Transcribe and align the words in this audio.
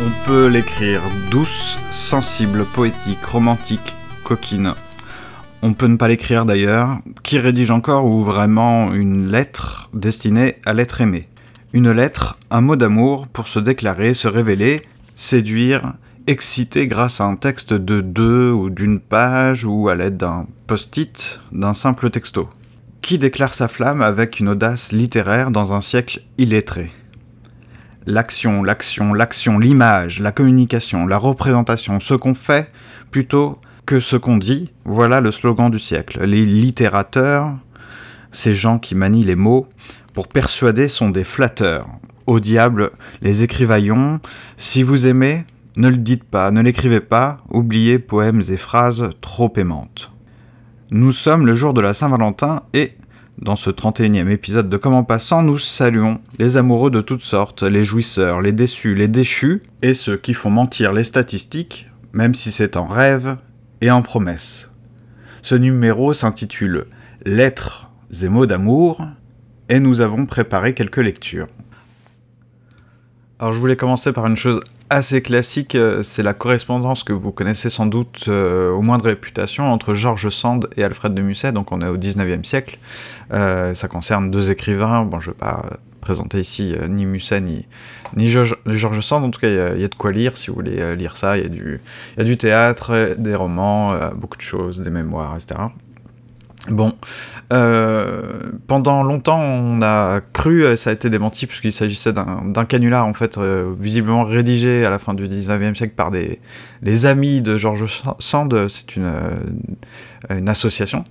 On 0.00 0.26
peut 0.26 0.48
l'écrire 0.48 1.02
douce, 1.30 1.76
sensible, 1.92 2.66
poétique, 2.66 3.24
romantique, 3.24 3.94
coquine. 4.24 4.74
On 5.62 5.72
peut 5.74 5.86
ne 5.86 5.96
pas 5.96 6.08
l'écrire 6.08 6.44
d'ailleurs. 6.44 6.98
Qui 7.22 7.38
rédige 7.38 7.70
encore 7.70 8.06
ou 8.06 8.22
vraiment 8.22 8.92
une 8.92 9.30
lettre 9.30 9.88
destinée 9.94 10.56
à 10.66 10.72
l'être 10.72 11.00
aimé? 11.00 11.28
Une 11.72 11.90
lettre, 11.90 12.38
un 12.50 12.60
mot 12.60 12.76
d'amour 12.76 13.28
pour 13.28 13.48
se 13.48 13.58
déclarer, 13.58 14.14
se 14.14 14.28
révéler, 14.28 14.82
séduire, 15.16 15.94
exciter 16.26 16.86
grâce 16.86 17.20
à 17.20 17.24
un 17.24 17.36
texte 17.36 17.72
de 17.72 18.00
deux 18.00 18.50
ou 18.50 18.70
d'une 18.70 19.00
page 19.00 19.64
ou 19.64 19.88
à 19.88 19.94
l'aide 19.94 20.16
d'un 20.16 20.46
post-it, 20.66 21.40
d'un 21.52 21.74
simple 21.74 22.10
texto. 22.10 22.48
Qui 23.02 23.18
déclare 23.18 23.54
sa 23.54 23.68
flamme 23.68 24.02
avec 24.02 24.40
une 24.40 24.48
audace 24.48 24.92
littéraire 24.92 25.50
dans 25.50 25.72
un 25.72 25.80
siècle 25.80 26.22
illettré? 26.38 26.90
L'action, 28.06 28.62
l'action, 28.62 29.14
l'action, 29.14 29.58
l'image, 29.58 30.20
la 30.20 30.32
communication, 30.32 31.06
la 31.06 31.18
représentation, 31.18 32.00
ce 32.00 32.14
qu'on 32.14 32.34
fait 32.34 32.70
plutôt 33.10 33.58
que 33.86 34.00
ce 34.00 34.16
qu'on 34.16 34.38
dit, 34.38 34.70
voilà 34.84 35.20
le 35.20 35.30
slogan 35.30 35.70
du 35.70 35.78
siècle. 35.78 36.24
Les 36.24 36.46
littérateurs, 36.46 37.52
ces 38.32 38.54
gens 38.54 38.78
qui 38.78 38.94
manient 38.94 39.24
les 39.24 39.36
mots, 39.36 39.68
pour 40.14 40.28
persuader 40.28 40.88
sont 40.88 41.10
des 41.10 41.24
flatteurs. 41.24 41.86
Au 42.26 42.40
diable, 42.40 42.92
les 43.20 43.42
écrivaillons, 43.42 44.20
si 44.56 44.82
vous 44.82 45.06
aimez, 45.06 45.44
ne 45.76 45.88
le 45.88 45.96
dites 45.96 46.24
pas, 46.24 46.50
ne 46.50 46.62
l'écrivez 46.62 47.00
pas, 47.00 47.38
oubliez 47.50 47.98
poèmes 47.98 48.42
et 48.48 48.56
phrases 48.56 49.10
trop 49.20 49.52
aimantes. 49.56 50.10
Nous 50.90 51.12
sommes 51.12 51.46
le 51.46 51.54
jour 51.54 51.74
de 51.74 51.80
la 51.80 51.92
Saint-Valentin 51.92 52.62
et 52.72 52.92
dans 53.38 53.56
ce 53.56 53.68
31e 53.68 54.30
épisode 54.30 54.68
de 54.68 54.76
Comment 54.76 55.02
Passant, 55.02 55.42
nous 55.42 55.58
saluons 55.58 56.20
les 56.38 56.56
amoureux 56.56 56.90
de 56.90 57.00
toutes 57.00 57.24
sortes, 57.24 57.64
les 57.64 57.84
jouisseurs, 57.84 58.40
les 58.40 58.52
déçus, 58.52 58.94
les 58.94 59.08
déchus, 59.08 59.62
et 59.82 59.92
ceux 59.92 60.16
qui 60.16 60.34
font 60.34 60.50
mentir 60.50 60.92
les 60.92 61.02
statistiques, 61.02 61.90
même 62.12 62.34
si 62.34 62.52
c'est 62.52 62.76
en 62.76 62.86
rêve 62.86 63.36
et 63.84 63.90
en 63.90 64.00
promesse. 64.00 64.70
Ce 65.42 65.54
numéro 65.54 66.14
s'intitule 66.14 66.86
Lettres 67.26 67.90
et 68.22 68.30
mots 68.30 68.46
d'amour, 68.46 69.06
et 69.68 69.78
nous 69.78 70.00
avons 70.00 70.24
préparé 70.24 70.72
quelques 70.72 70.96
lectures. 70.96 71.48
Alors 73.38 73.52
je 73.52 73.58
voulais 73.58 73.76
commencer 73.76 74.14
par 74.14 74.26
une 74.26 74.38
chose 74.38 74.62
assez 74.88 75.20
classique, 75.20 75.74
euh, 75.74 76.02
c'est 76.02 76.22
la 76.22 76.32
correspondance 76.32 77.04
que 77.04 77.12
vous 77.12 77.30
connaissez 77.30 77.68
sans 77.68 77.84
doute 77.84 78.24
euh, 78.28 78.70
au 78.70 78.80
moins 78.80 78.96
de 78.96 79.02
réputation 79.02 79.64
entre 79.64 79.92
Georges 79.92 80.30
Sand 80.30 80.70
et 80.78 80.82
Alfred 80.82 81.12
de 81.12 81.20
Musset, 81.20 81.52
donc 81.52 81.70
on 81.70 81.82
est 81.82 81.88
au 81.88 81.98
19e 81.98 82.42
siècle. 82.44 82.78
Euh, 83.32 83.74
ça 83.74 83.86
concerne 83.88 84.30
deux 84.30 84.50
écrivains, 84.50 85.04
bon 85.04 85.20
je 85.20 85.30
ne 85.30 85.34
présenter 86.04 86.40
ici 86.40 86.74
ni 86.88 87.06
Musset 87.06 87.40
ni, 87.40 87.66
ni 88.16 88.30
Georges 88.30 89.00
Sand, 89.00 89.24
en 89.24 89.30
tout 89.30 89.40
cas 89.40 89.48
il 89.48 89.80
y, 89.80 89.84
a 89.84 89.88
de 89.88 89.94
quoi 89.94 90.12
lire 90.12 90.36
si 90.36 90.48
vous 90.48 90.54
voulez 90.54 90.96
lire 90.96 91.16
ça, 91.16 91.36
il 91.36 91.44
y, 91.44 91.58
y 92.18 92.20
a 92.20 92.24
du 92.24 92.36
théâtre, 92.36 93.16
des 93.18 93.34
romans, 93.34 93.98
beaucoup 94.14 94.36
de 94.36 94.42
choses, 94.42 94.80
des 94.80 94.90
mémoires, 94.90 95.36
etc. 95.36 95.60
Bon, 96.68 96.94
euh, 97.52 98.52
pendant 98.68 99.02
longtemps, 99.02 99.38
on 99.38 99.82
a 99.82 100.20
cru, 100.32 100.76
ça 100.78 100.90
a 100.90 100.92
été 100.94 101.10
démenti 101.10 101.46
puisqu'il 101.46 101.72
s'agissait 101.72 102.12
d'un 102.12 102.64
canular 102.64 103.06
en 103.06 103.12
fait 103.12 103.36
euh, 103.36 103.74
visiblement 103.78 104.24
rédigé 104.24 104.84
à 104.84 104.90
la 104.90 104.98
fin 104.98 105.12
du 105.12 105.28
19e 105.28 105.74
siècle 105.74 105.94
par 105.94 106.10
des 106.10 106.40
les 106.82 107.04
amis 107.04 107.42
de 107.42 107.58
Georges 107.58 108.02
Sand. 108.18 108.68
C'est 108.68 108.96
une, 108.96 109.04
euh, 109.04 110.38
une 110.38 110.48
association 110.48 111.04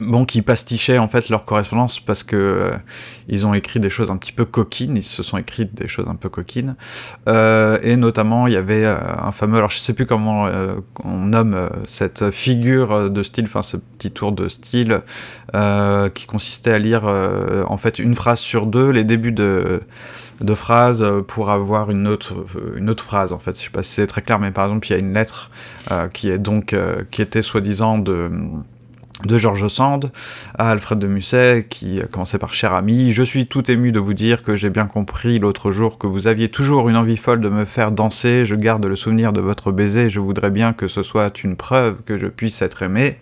bon, 0.00 0.24
qui 0.24 0.42
pastichaient 0.42 0.98
en 0.98 1.08
fait 1.08 1.28
leur 1.28 1.44
correspondance 1.44 2.00
parce 2.00 2.22
que 2.22 2.36
euh, 2.36 2.76
ils 3.28 3.46
ont 3.46 3.54
écrit 3.54 3.80
des 3.80 3.90
choses 3.90 4.10
un 4.10 4.16
petit 4.16 4.32
peu 4.32 4.44
coquines, 4.44 4.96
ils 4.96 5.02
se 5.02 5.22
sont 5.22 5.38
écrits 5.38 5.66
des 5.66 5.88
choses 5.88 6.06
un 6.08 6.14
peu 6.14 6.28
coquines, 6.28 6.76
euh, 7.28 7.78
et 7.82 7.96
notamment 7.96 8.46
il 8.46 8.52
y 8.52 8.56
avait 8.56 8.84
euh, 8.84 8.98
un 9.18 9.32
fameux, 9.32 9.58
alors 9.58 9.70
je 9.70 9.78
sais 9.78 9.94
plus 9.94 10.06
comment 10.06 10.48
on 11.04 11.18
nomme 11.18 11.70
cette 11.88 12.30
figure 12.30 13.10
de 13.10 13.22
style, 13.22 13.44
enfin 13.46 13.62
ce 13.62 13.76
petit 13.76 14.10
tour 14.10 14.32
de 14.32 14.48
style 14.48 15.02
qui 16.14 16.26
consistait 16.26 16.72
à 16.72 16.78
lire 16.78 17.04
en 17.04 17.76
fait 17.78 17.98
une 17.98 18.14
phrase 18.14 18.40
sur 18.40 18.66
deux, 18.66 18.90
les 18.90 19.04
débuts 19.04 19.32
de 19.32 19.82
de 20.42 20.54
phrases 20.54 21.02
pour 21.28 21.50
avoir 21.50 21.90
une 21.90 22.06
autre 22.06 22.34
une 22.76 22.90
autre 22.90 23.04
phrase 23.04 23.32
en 23.32 23.38
fait. 23.38 23.56
Je 23.56 23.64
sais 23.64 23.70
pas 23.70 23.82
si 23.82 23.92
c'est 23.92 24.06
très 24.06 24.22
clair 24.22 24.38
mais 24.38 24.50
par 24.50 24.66
exemple 24.66 24.86
il 24.88 24.90
y 24.90 24.94
a 24.94 24.98
une 24.98 25.14
lettre 25.14 25.50
qui 26.12 26.28
est 26.28 26.38
donc 26.38 26.76
qui 27.10 27.22
était 27.22 27.42
soi-disant 27.42 27.98
de 27.98 28.30
de 29.24 29.38
Georges 29.38 29.68
Sand 29.68 30.10
à 30.58 30.70
Alfred 30.70 30.98
de 30.98 31.06
Musset 31.06 31.66
qui 31.70 32.00
commençait 32.10 32.38
par 32.38 32.54
cher 32.54 32.74
ami, 32.74 33.12
je 33.12 33.22
suis 33.22 33.46
tout 33.46 33.70
ému 33.70 33.92
de 33.92 33.98
vous 33.98 34.14
dire 34.14 34.42
que 34.42 34.56
j'ai 34.56 34.70
bien 34.70 34.86
compris 34.86 35.38
l'autre 35.38 35.70
jour 35.70 35.98
que 35.98 36.06
vous 36.06 36.26
aviez 36.26 36.48
toujours 36.48 36.88
une 36.88 36.96
envie 36.96 37.16
folle 37.16 37.40
de 37.40 37.48
me 37.48 37.64
faire 37.64 37.92
danser, 37.92 38.44
je 38.44 38.54
garde 38.54 38.84
le 38.84 38.96
souvenir 38.96 39.32
de 39.32 39.40
votre 39.40 39.72
baiser, 39.72 40.10
je 40.10 40.20
voudrais 40.20 40.50
bien 40.50 40.72
que 40.72 40.88
ce 40.88 41.02
soit 41.02 41.42
une 41.42 41.56
preuve 41.56 42.02
que 42.04 42.18
je 42.18 42.26
puisse 42.26 42.60
être 42.62 42.82
aimé. 42.82 43.18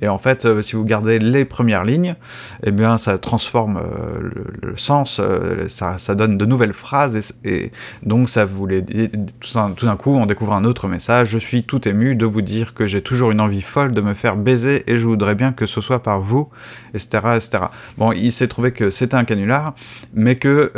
Et 0.00 0.08
en 0.08 0.18
fait, 0.18 0.44
euh, 0.44 0.62
si 0.62 0.76
vous 0.76 0.84
gardez 0.84 1.18
les 1.18 1.44
premières 1.44 1.84
lignes, 1.84 2.14
eh 2.62 2.70
bien, 2.70 2.98
ça 2.98 3.18
transforme 3.18 3.78
euh, 3.78 4.30
le, 4.62 4.76
sens, 4.76 5.20
euh, 5.20 5.66
ça, 5.68 6.14
donne 6.14 6.38
de 6.38 6.44
nouvelles 6.44 6.72
phrases, 6.72 7.18
et, 7.44 7.72
donc 8.02 8.28
ça 8.28 8.46
tout, 8.46 9.86
d'un 9.86 9.96
coup, 9.96 10.14
on 10.14 10.26
découvre 10.26 10.52
un 10.52 10.64
autre 10.64 10.88
message. 10.88 11.30
Je 11.30 11.38
suis 11.38 11.64
tout 11.64 11.88
ému 11.88 12.14
de 12.14 12.26
vous 12.26 12.42
dire 12.42 12.74
que 12.74 12.86
j'ai 12.86 13.02
toujours 13.02 13.30
une 13.30 13.40
envie 13.40 13.62
folle 13.62 13.92
de 13.92 14.00
me 14.00 14.14
faire 14.14 14.36
baiser, 14.36 14.84
et 14.86 14.98
je 14.98 15.06
voudrais 15.06 15.34
bien 15.34 15.52
que 15.52 15.66
ce 15.66 15.80
soit 15.80 16.02
par 16.02 16.20
vous, 16.20 16.48
etc., 16.94 17.08
etc. 17.36 17.64
Bon, 17.96 18.12
il 18.12 18.32
s'est 18.32 18.48
trouvé 18.48 18.72
que 18.72 18.90
c'était 18.90 19.16
un 19.16 19.24
canular, 19.24 19.74
mais 20.14 20.36
que 20.36 20.72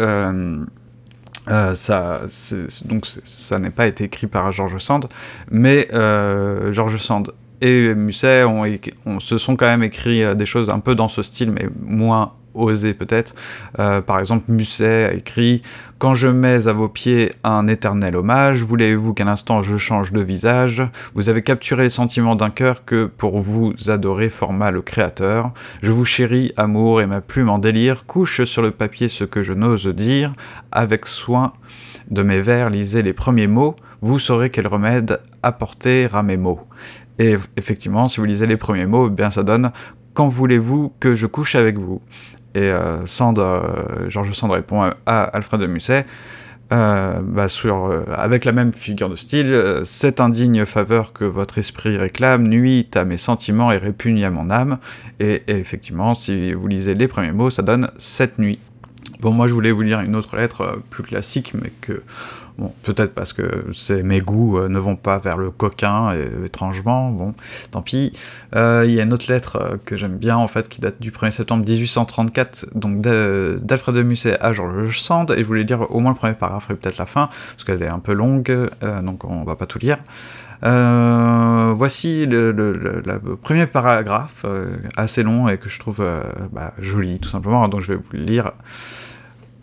ça, 1.47 2.23
donc 2.85 3.07
ça 3.25 3.59
pas 3.71 3.87
été 3.87 4.05
écrit 4.05 4.27
par 4.27 4.51
Georges 4.53 4.79
Sand, 4.79 5.09
mais 5.51 5.89
Georges 5.91 6.99
Sand 6.99 7.33
et 7.61 7.95
Musset 7.95 8.45
ont, 8.45 8.65
on, 9.07 9.21
se 9.21 9.39
sont 9.39 9.57
quand 9.57 9.67
même 9.67 9.83
écrit 9.83 10.23
euh, 10.23 10.35
des 10.35 10.47
choses 10.47 10.71
un 10.71 10.81
peu 10.81 10.95
dans 10.95 11.09
ce 11.09 11.23
style, 11.23 11.51
mais 11.51 11.69
moins 11.83 12.33
osé 12.55 12.95
peut-être. 12.95 13.35
Euh, 13.79 14.01
par 14.01 14.19
exemple, 14.19 14.51
Musset 14.51 15.05
a 15.05 15.13
écrit 15.13 15.63
Quand 15.99 16.15
je 16.15 16.29
mets 16.29 16.67
à 16.67 16.73
vos 16.73 16.89
pieds 16.89 17.33
un 17.45 17.69
éternel 17.69 18.17
hommage, 18.17 18.63
voulez-vous 18.63 19.15
qu'un 19.15 19.29
instant 19.29 19.63
je 19.63 19.77
change 19.77 20.13
de 20.13 20.21
visage? 20.21 20.83
Vous 21.15 21.29
avez 21.29 21.43
capturé 21.43 21.85
les 21.85 21.91
sentiments 21.91 22.37
d'un 22.37 22.51
cœur 22.51 22.85
que, 22.85 23.07
pour 23.07 23.41
vous 23.41 23.75
adorer, 23.87 24.31
forma 24.31 24.71
le 24.71 24.83
Créateur. 24.83 25.53
Je 25.83 25.93
vous 25.93 26.05
chéris, 26.05 26.53
amour, 26.57 27.01
et 27.01 27.07
ma 27.07 27.21
plume 27.21 27.51
en 27.51 27.59
délire 27.59 28.05
couche 28.07 28.45
sur 28.45 28.63
le 28.63 28.71
papier 28.71 29.09
ce 29.09 29.25
que 29.25 29.43
je 29.43 29.53
n'ose 29.53 29.87
dire. 29.87 30.33
Avec 30.73 31.07
soin 31.07 31.53
de 32.11 32.23
mes 32.23 32.41
vers, 32.41 32.71
lisez 32.71 33.03
les 33.03 33.13
premiers 33.13 33.47
mots. 33.47 33.77
Vous 34.03 34.19
saurez 34.19 34.51
quel 34.51 34.67
remède 34.67 35.21
apporter 35.43 36.09
à 36.13 36.23
mes 36.23 36.39
mots. 36.39 36.61
Et 37.21 37.37
effectivement, 37.59 38.09
si 38.09 38.19
vous 38.19 38.25
lisez 38.25 38.47
les 38.47 38.57
premiers 38.57 38.87
mots, 38.87 39.09
eh 39.09 39.11
bien 39.11 39.31
ça 39.31 39.43
donne 39.43 39.73
Quand 40.15 40.29
voulez-vous 40.29 40.93
que 41.01 41.15
je 41.15 41.27
couche 41.27 41.55
avec 41.55 41.77
vous? 41.77 42.01
Et 42.55 42.63
euh, 42.63 43.05
Sand, 43.05 43.39
euh, 43.39 44.09
Georges 44.09 44.33
Sand 44.33 44.51
répond 44.51 44.91
à, 45.05 45.23
Alfred 45.23 45.61
de 45.61 45.67
Musset 45.67 46.07
euh, 46.73 47.21
bah, 47.23 47.49
sur, 47.49 47.93
avec 48.17 48.47
la 48.47 48.53
même 48.53 48.73
figure 48.73 49.11
de 49.11 49.17
style, 49.17 49.83
cette 49.85 50.19
indigne 50.19 50.65
faveur 50.65 51.13
que 51.13 51.27
votre 51.27 51.59
esprit 51.59 51.99
réclame 51.99 52.49
nuit 52.49 52.89
à 52.95 53.05
mes 53.05 53.19
sentiments 53.19 53.71
et 53.71 53.77
répugne 53.77 54.25
à 54.25 54.31
mon 54.31 54.49
âme. 54.49 54.79
Et, 55.21 55.43
et, 55.47 55.59
effectivement, 55.59 56.15
si 56.15 56.55
vous 56.55 56.69
lisez 56.69 56.95
les 56.95 57.07
premiers 57.07 57.33
mots, 57.33 57.51
ça 57.51 57.63
donne 57.63 57.91
cette 57.99 58.39
nuit. 58.39 58.61
Bon, 59.21 59.33
moi 59.33 59.47
je 59.47 59.53
voulais 59.53 59.73
vous 59.73 59.83
lire 59.83 60.01
une 60.01 60.17
autre 60.17 60.37
lettre 60.37 60.81
plus 60.89 61.03
classique, 61.03 61.53
mais 61.61 61.71
que 61.83 62.03
Peut-être 62.83 63.15
parce 63.15 63.33
que 63.33 63.73
mes 64.03 64.21
goûts 64.21 64.59
euh, 64.59 64.69
ne 64.69 64.79
vont 64.79 64.97
pas 64.97 65.19
vers 65.19 65.37
le 65.37 65.51
coquin, 65.51 66.15
étrangement, 66.45 67.11
bon, 67.11 67.35
tant 67.71 67.83
pis. 67.83 68.13
Euh, 68.55 68.85
il 68.87 68.95
y 68.95 69.01
a 69.01 69.05
une 69.05 69.13
autre 69.13 69.31
lettre 69.33 69.57
euh, 69.57 69.77
que 69.85 69.97
j'aime 69.97 70.19
bien, 70.19 70.37
en 70.37 70.49
fait, 70.49 70.69
qui 70.69 70.81
date 70.81 71.01
du 71.01 71.11
1er 71.11 71.31
septembre 71.31 71.65
1834, 71.67 72.67
donc 72.75 73.01
d'Alfred 73.01 73.95
de 73.95 74.03
Musset 74.03 74.39
à 74.41 74.53
Georges 74.53 75.01
Sand, 75.01 75.31
et 75.31 75.39
je 75.39 75.45
voulais 75.45 75.65
dire 75.65 75.91
au 75.91 76.01
moins 76.01 76.13
le 76.13 76.17
premier 76.17 76.35
paragraphe 76.35 76.71
et 76.71 76.75
peut-être 76.75 76.99
la 76.99 77.07
fin, 77.07 77.31
parce 77.53 77.65
qu'elle 77.65 77.83
est 77.83 77.89
un 77.89 77.99
peu 77.99 78.13
longue, 78.13 78.71
donc 79.03 79.25
on 79.25 79.45
va 79.45 79.57
pas 79.57 79.67
tout 79.67 79.79
lire. 79.79 79.99
voici 80.63 82.27
le, 82.27 83.37
premier 83.43 83.67
paragraphe, 83.67 84.45
assez 84.97 85.23
long 85.23 85.49
et 85.49 85.59
que 85.59 85.69
je 85.69 85.79
trouve 85.79 86.05
bah, 86.53 86.75
joli, 86.79 87.19
tout 87.21 87.29
simplement, 87.29 87.69
donc 87.69 87.81
je 87.81 87.93
vais 87.93 87.99
vous 87.99 88.13
le 88.13 88.21
lire. 88.21 88.53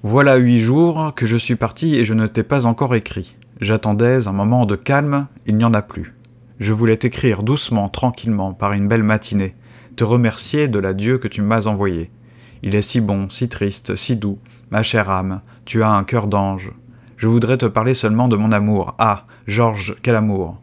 Voilà 0.03 0.35
huit 0.35 0.59
jours 0.59 1.13
que 1.15 1.25
je 1.25 1.37
suis 1.37 1.55
parti 1.55 1.95
et 1.95 2.05
je 2.05 2.13
ne 2.13 2.27
t'ai 2.27 2.43
pas 2.43 2.67
encore 2.67 2.93
écrit. 2.93 3.35
J'attendais 3.61 4.27
un 4.27 4.31
moment 4.31 4.67
de 4.67 4.75
calme, 4.75 5.25
il 5.47 5.57
n'y 5.57 5.63
en 5.63 5.73
a 5.73 5.81
plus. 5.81 6.13
Je 6.59 6.71
voulais 6.71 6.97
t'écrire 6.97 7.41
doucement, 7.41 7.89
tranquillement, 7.89 8.53
par 8.53 8.73
une 8.73 8.87
belle 8.87 9.01
matinée, 9.01 9.55
te 9.95 10.03
remercier 10.03 10.67
de 10.67 10.77
l'adieu 10.77 11.17
que 11.17 11.27
tu 11.27 11.41
m'as 11.41 11.65
envoyé. 11.65 12.11
Il 12.61 12.75
est 12.75 12.83
si 12.83 13.01
bon, 13.01 13.31
si 13.31 13.49
triste, 13.49 13.95
si 13.95 14.15
doux, 14.15 14.37
ma 14.69 14.83
chère 14.83 15.09
âme, 15.09 15.41
tu 15.65 15.81
as 15.81 15.89
un 15.89 16.03
cœur 16.03 16.27
d'ange. 16.27 16.71
Je 17.17 17.27
voudrais 17.27 17.57
te 17.57 17.65
parler 17.65 17.95
seulement 17.95 18.27
de 18.27 18.35
mon 18.35 18.51
amour. 18.51 18.93
Ah, 18.99 19.25
Georges, 19.47 19.95
quel 20.03 20.15
amour 20.15 20.61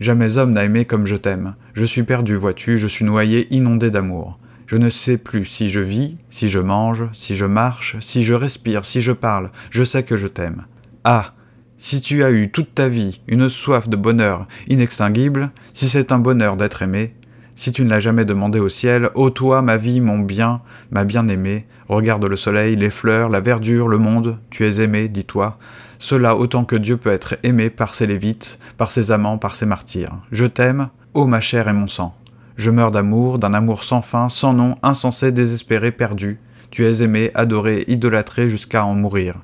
Jamais 0.00 0.36
homme 0.36 0.52
n'a 0.52 0.64
aimé 0.64 0.84
comme 0.84 1.06
je 1.06 1.16
t'aime. 1.16 1.54
Je 1.74 1.84
suis 1.84 2.02
perdu, 2.02 2.34
vois-tu, 2.34 2.78
je 2.78 2.88
suis 2.88 3.04
noyé, 3.04 3.46
inondé 3.54 3.90
d'amour. 3.92 4.40
Je 4.68 4.76
ne 4.76 4.90
sais 4.90 5.16
plus 5.16 5.46
si 5.46 5.70
je 5.70 5.80
vis, 5.80 6.16
si 6.28 6.50
je 6.50 6.60
mange, 6.60 7.06
si 7.14 7.36
je 7.36 7.46
marche, 7.46 7.96
si 8.00 8.22
je 8.22 8.34
respire, 8.34 8.84
si 8.84 9.00
je 9.00 9.12
parle, 9.12 9.50
je 9.70 9.82
sais 9.82 10.02
que 10.02 10.18
je 10.18 10.28
t'aime. 10.28 10.66
Ah 11.04 11.32
si 11.78 12.00
tu 12.00 12.22
as 12.24 12.30
eu 12.30 12.50
toute 12.50 12.74
ta 12.74 12.88
vie 12.88 13.20
une 13.28 13.48
soif 13.48 13.88
de 13.88 13.96
bonheur 13.96 14.46
inextinguible, 14.66 15.50
si 15.74 15.88
c'est 15.88 16.12
un 16.12 16.18
bonheur 16.18 16.56
d'être 16.56 16.82
aimé, 16.82 17.14
si 17.56 17.72
tu 17.72 17.82
ne 17.82 17.88
l'as 17.88 18.00
jamais 18.00 18.24
demandé 18.24 18.58
au 18.58 18.68
ciel, 18.68 19.10
ô 19.14 19.30
toi, 19.30 19.62
ma 19.62 19.76
vie, 19.76 20.00
mon 20.00 20.18
bien, 20.18 20.60
ma 20.90 21.04
bien-aimée, 21.04 21.66
regarde 21.88 22.24
le 22.24 22.36
soleil, 22.36 22.76
les 22.76 22.90
fleurs, 22.90 23.28
la 23.28 23.40
verdure, 23.40 23.88
le 23.88 23.98
monde, 23.98 24.38
tu 24.50 24.66
es 24.66 24.82
aimé, 24.82 25.08
dis-toi, 25.08 25.58
cela 25.98 26.36
autant 26.36 26.64
que 26.64 26.76
Dieu 26.76 26.96
peut 26.96 27.10
être 27.10 27.36
aimé 27.42 27.70
par 27.70 27.94
ses 27.94 28.06
lévites, 28.06 28.58
par 28.76 28.90
ses 28.90 29.12
amants, 29.12 29.38
par 29.38 29.56
ses 29.56 29.66
martyrs. 29.66 30.16
Je 30.30 30.44
t'aime, 30.44 30.88
ô 31.14 31.26
ma 31.26 31.40
chair 31.40 31.68
et 31.68 31.72
mon 31.72 31.88
sang. 31.88 32.14
Je 32.58 32.72
meurs 32.72 32.90
d'amour, 32.90 33.38
d'un 33.38 33.54
amour 33.54 33.84
sans 33.84 34.02
fin, 34.02 34.28
sans 34.28 34.52
nom, 34.52 34.74
insensé, 34.82 35.30
désespéré, 35.30 35.92
perdu. 35.92 36.38
Tu 36.72 36.84
es 36.84 37.02
aimé, 37.02 37.30
adoré, 37.34 37.84
idolâtré 37.86 38.50
jusqu'à 38.50 38.84
en 38.84 38.94
mourir. 38.94 39.36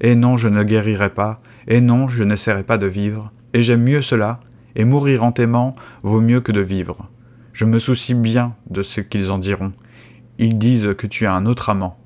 Et 0.00 0.14
non, 0.14 0.38
je 0.38 0.48
ne 0.48 0.62
guérirai 0.62 1.10
pas, 1.10 1.42
et 1.66 1.82
non, 1.82 2.08
je 2.08 2.24
n'essaierai 2.24 2.62
pas 2.62 2.78
de 2.78 2.86
vivre, 2.86 3.32
et 3.52 3.62
j'aime 3.62 3.82
mieux 3.82 4.00
cela, 4.00 4.40
et 4.76 4.86
mourir 4.86 5.24
en 5.24 5.32
t'aimant 5.32 5.76
vaut 6.02 6.22
mieux 6.22 6.40
que 6.40 6.50
de 6.50 6.62
vivre. 6.62 7.10
Je 7.52 7.66
me 7.66 7.78
soucie 7.78 8.14
bien 8.14 8.54
de 8.70 8.82
ce 8.82 9.02
qu'ils 9.02 9.30
en 9.30 9.36
diront. 9.36 9.72
Ils 10.38 10.56
disent 10.56 10.94
que 10.96 11.06
tu 11.06 11.26
as 11.26 11.34
un 11.34 11.44
autre 11.44 11.68
amant. 11.68 11.98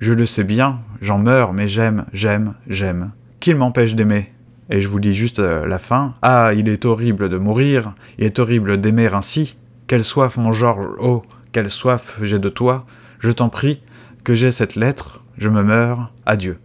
Je 0.00 0.12
le 0.12 0.26
sais 0.26 0.42
bien, 0.42 0.80
j'en 1.00 1.18
meurs, 1.18 1.52
mais 1.52 1.68
j'aime, 1.68 2.04
j'aime, 2.12 2.54
j'aime. 2.66 3.12
Qu'il 3.38 3.54
m'empêche 3.54 3.94
d'aimer 3.94 4.32
Et 4.70 4.80
je 4.80 4.88
vous 4.88 4.98
dis 4.98 5.14
juste 5.14 5.38
euh, 5.38 5.68
la 5.68 5.78
fin. 5.78 6.14
Ah, 6.22 6.50
il 6.52 6.68
est 6.68 6.84
horrible 6.84 7.28
de 7.28 7.38
mourir, 7.38 7.94
il 8.18 8.24
est 8.24 8.40
horrible 8.40 8.80
d'aimer 8.80 9.06
ainsi. 9.14 9.56
Quelle 9.88 10.04
soif, 10.04 10.36
mon 10.36 10.52
Georges, 10.52 10.96
oh, 11.00 11.22
quelle 11.50 11.70
soif 11.70 12.18
j'ai 12.20 12.38
de 12.38 12.50
toi. 12.50 12.84
Je 13.20 13.30
t'en 13.30 13.48
prie, 13.48 13.80
que 14.22 14.34
j'ai 14.34 14.50
cette 14.50 14.76
lettre, 14.76 15.22
je 15.38 15.48
me 15.48 15.62
meurs, 15.62 16.12
adieu. 16.26 16.58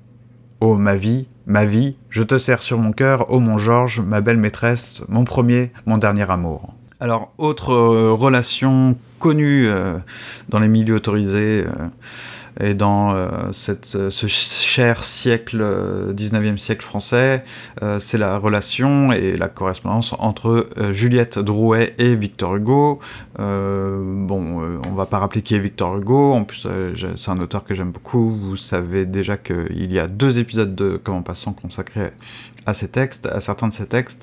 Ô 0.60 0.76
ma 0.76 0.96
vie, 0.96 1.30
ma 1.46 1.64
vie, 1.64 1.96
je 2.10 2.22
te 2.22 2.38
serre 2.38 2.64
sur 2.64 2.78
mon 2.80 2.92
cœur, 2.92 3.32
ô 3.32 3.40
mon 3.40 3.58
Georges, 3.58 4.02
ma 4.02 4.20
belle 4.20 4.36
maîtresse, 4.36 5.02
mon 5.08 5.24
premier, 5.24 5.72
mon 5.86 5.98
dernier 5.98 6.30
amour. 6.30 6.74
Alors, 7.00 7.32
autre 7.38 7.72
euh, 7.72 8.12
relation 8.12 8.98
connue 9.20 9.68
euh, 9.70 10.00
dans 10.50 10.60
les 10.60 10.68
milieux 10.68 10.96
autorisés, 10.96 11.64
euh, 11.66 11.88
et 12.60 12.74
dans 12.74 13.16
euh, 13.16 13.28
euh, 13.96 14.10
ce 14.10 14.28
cher 14.28 15.04
siècle, 15.22 15.58
19e 15.58 16.54
euh, 16.54 16.58
siècle 16.58 16.86
français, 16.86 17.44
c'est 17.82 18.18
la 18.18 18.38
relation 18.38 19.12
et 19.12 19.36
la 19.36 19.50
correspondance 19.50 20.14
entre 20.20 20.70
Juliette 20.92 21.40
Drouet 21.40 21.96
et 21.98 22.16
Victor 22.16 22.56
Hugo. 22.56 23.00
bon, 23.38 24.80
on 24.86 24.94
va 24.94 25.06
pas 25.06 25.20
rappeler 25.20 25.42
qui 25.42 25.56
est 25.56 25.60
Victor 25.60 25.98
Hugo, 25.98 26.34
en 26.34 26.44
plus 26.44 26.68
c'est 27.18 27.32
un 27.32 27.40
auteur 27.40 27.64
que 27.64 27.74
j'aime 27.74 27.92
beaucoup, 27.92 28.30
vous 28.30 28.58
savez 28.58 29.06
déjà 29.06 29.38
qu'il 29.38 29.92
y 29.92 30.00
a 30.00 30.08
deux 30.08 30.38
épisodes 30.38 30.76
de 30.76 31.00
Comment 31.04 31.24
passant 31.24 31.54
consacrés 31.54 32.12
à 32.66 32.74
ces 32.74 32.88
textes, 32.88 33.26
à 33.26 33.42
certains 33.42 33.68
de 33.68 33.74
ces 33.74 33.86
textes. 33.88 34.22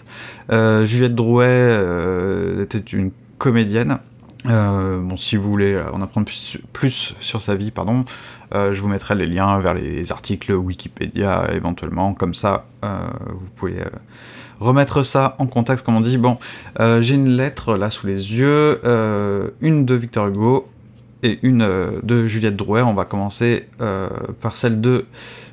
Juliette 0.49 1.15
Drouet 1.15 2.63
était 2.63 2.79
une 2.79 3.11
comédienne 3.39 3.99
euh, 4.47 5.01
bon, 5.03 5.17
si 5.17 5.37
vous 5.37 5.49
voulez 5.51 5.75
euh, 5.75 5.91
en 5.93 6.01
apprendre 6.01 6.31
plus, 6.73 7.15
sur 7.21 7.43
sa 7.43 7.55
vie, 7.55 7.71
pardon, 7.71 8.05
euh, 8.55 8.75
je 8.75 8.81
vous 8.81 8.89
mettrai 8.89 9.15
les 9.15 9.27
liens 9.27 9.59
vers 9.61 9.75
les 9.75 10.11
articles 10.11 10.53
Wikipédia 10.53 11.51
éventuellement, 11.53 12.15
comme 12.15 12.35
ça 12.35 12.65
vous 12.83 13.49
pouvez 13.57 13.85
remettre 14.59 15.03
ça 15.03 15.37
en 15.39 15.47
contexte, 15.47 15.85
comme 15.85 15.97
on 15.97 16.01
dit. 16.01 16.17
Bon, 16.17 16.39
j'ai 16.79 17.15
une 17.15 17.29
lettre 17.29 17.77
là 17.77 17.91
sous 17.91 18.07
les 18.07 18.33
yeux, 18.33 18.81
une 19.61 19.85
de 19.85 19.95
Victor 19.95 20.29
Hugo 20.29 20.67
et 21.23 21.39
une 21.43 21.63
euh, 21.63 22.01
de 22.03 22.27
Juliette 22.27 22.57
Drouet. 22.57 22.83
On 22.83 22.95
va 22.95 23.05
commencer 23.05 23.67
euh, 23.81 24.09
par 24.41 24.57
celle 24.57 24.81
de, 24.81 25.07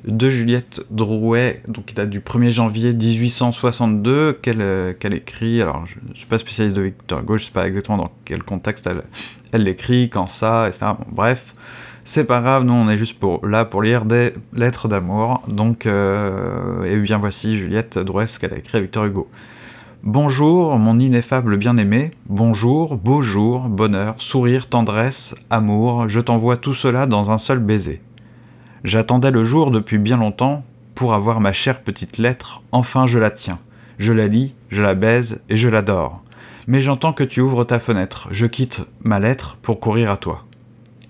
Juliette 0.04 0.80
Drouet, 0.90 1.62
donc 1.68 1.86
qui 1.86 1.94
date 1.94 2.10
du 2.10 2.20
1er 2.20 2.52
janvier 2.52 2.92
1862, 2.92 4.38
qu'elle 4.42 4.96
qu'elle 4.98 5.14
écrit. 5.14 5.60
Alors, 5.60 5.86
je 5.86 5.96
ne 6.08 6.14
suis 6.14 6.26
pas 6.26 6.38
spécialiste 6.38 6.76
de 6.76 6.82
Victor 6.82 7.20
Hugo, 7.20 7.36
je 7.36 7.42
ne 7.42 7.46
sais 7.46 7.52
pas 7.52 7.66
exactement 7.66 7.98
dans 7.98 8.12
quel 8.24 8.42
contexte 8.42 8.86
elle, 8.86 9.02
elle 9.52 9.64
l'écrit, 9.64 10.08
quand 10.10 10.28
ça, 10.28 10.68
etc. 10.68 10.92
Bref, 11.10 11.42
c'est 12.14 12.24
pas 12.24 12.40
grave, 12.40 12.64
nous 12.64 12.72
on 12.72 12.88
est 12.88 12.96
juste 12.96 13.18
pour, 13.18 13.46
là 13.46 13.64
pour 13.64 13.82
lire 13.82 14.04
des 14.04 14.32
lettres 14.54 14.88
d'amour. 14.88 15.42
Donc, 15.48 15.84
euh, 15.86 16.84
et 16.84 16.96
bien 16.96 17.18
voici 17.18 17.58
Juliette 17.58 17.98
Drouet, 17.98 18.26
ce 18.28 18.38
qu'elle 18.38 18.54
a 18.54 18.58
écrit 18.58 18.78
à 18.78 18.80
Victor 18.80 19.04
Hugo. 19.04 19.28
Bonjour, 20.04 20.78
mon 20.78 21.00
ineffable 21.00 21.56
bien-aimé, 21.56 22.12
bonjour, 22.28 22.96
beau 22.96 23.20
jour, 23.20 23.68
bonheur, 23.68 24.14
sourire, 24.18 24.68
tendresse, 24.68 25.34
amour, 25.50 26.08
je 26.08 26.20
t'envoie 26.20 26.56
tout 26.56 26.74
cela 26.74 27.06
dans 27.06 27.32
un 27.32 27.38
seul 27.38 27.58
baiser. 27.58 28.00
J'attendais 28.84 29.32
le 29.32 29.42
jour 29.42 29.72
depuis 29.72 29.98
bien 29.98 30.16
longtemps 30.16 30.62
pour 30.94 31.14
avoir 31.14 31.40
ma 31.40 31.52
chère 31.52 31.82
petite 31.82 32.16
lettre, 32.16 32.62
enfin 32.70 33.08
je 33.08 33.18
la 33.18 33.32
tiens. 33.32 33.58
Je 33.98 34.12
la 34.12 34.28
lis, 34.28 34.54
je 34.70 34.80
la 34.80 34.94
baise 34.94 35.40
et 35.48 35.56
je 35.56 35.68
l'adore. 35.68 36.22
Mais 36.68 36.80
j'entends 36.80 37.12
que 37.12 37.24
tu 37.24 37.40
ouvres 37.40 37.64
ta 37.64 37.80
fenêtre, 37.80 38.28
je 38.30 38.46
quitte 38.46 38.80
ma 39.02 39.18
lettre 39.18 39.58
pour 39.62 39.80
courir 39.80 40.12
à 40.12 40.16
toi. 40.16 40.44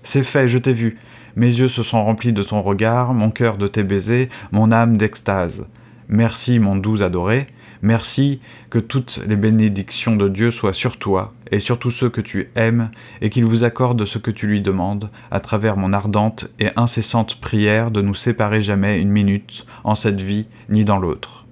C'est 0.05 0.23
fait, 0.23 0.47
je 0.47 0.57
t'ai 0.57 0.73
vu. 0.73 0.97
Mes 1.35 1.53
yeux 1.53 1.69
se 1.69 1.83
sont 1.83 2.03
remplis 2.03 2.33
de 2.33 2.41
ton 2.41 2.63
regard, 2.63 3.13
mon 3.13 3.29
cœur 3.29 3.57
de 3.57 3.67
tes 3.67 3.83
baisers, 3.83 4.29
mon 4.51 4.71
âme 4.71 4.97
d'extase. 4.97 5.63
Merci, 6.07 6.57
mon 6.57 6.75
doux 6.75 7.03
adoré, 7.03 7.45
Merci 7.81 8.41
que 8.69 8.79
toutes 8.79 9.21
les 9.25 9.37
bénédictions 9.37 10.17
de 10.17 10.27
Dieu 10.27 10.51
soient 10.51 10.73
sur 10.73 10.97
toi 10.97 11.33
et 11.49 11.59
sur 11.59 11.79
tous 11.79 11.91
ceux 11.91 12.09
que 12.09 12.19
tu 12.19 12.49
aimes, 12.55 12.91
et 13.21 13.29
qu'il 13.29 13.45
vous 13.45 13.63
accorde 13.63 14.05
ce 14.05 14.17
que 14.17 14.31
tu 14.31 14.47
lui 14.47 14.61
demandes, 14.61 15.09
à 15.31 15.39
travers 15.39 15.77
mon 15.77 15.93
ardente 15.93 16.47
et 16.59 16.69
incessante 16.75 17.39
prière 17.39 17.89
de 17.89 18.01
nous 18.01 18.15
séparer 18.15 18.61
jamais 18.63 18.99
une 18.99 19.09
minute 19.09 19.65
en 19.83 19.95
cette 19.95 20.19
vie 20.19 20.45
ni 20.69 20.83
dans 20.83 20.99
l'autre. 20.99 21.45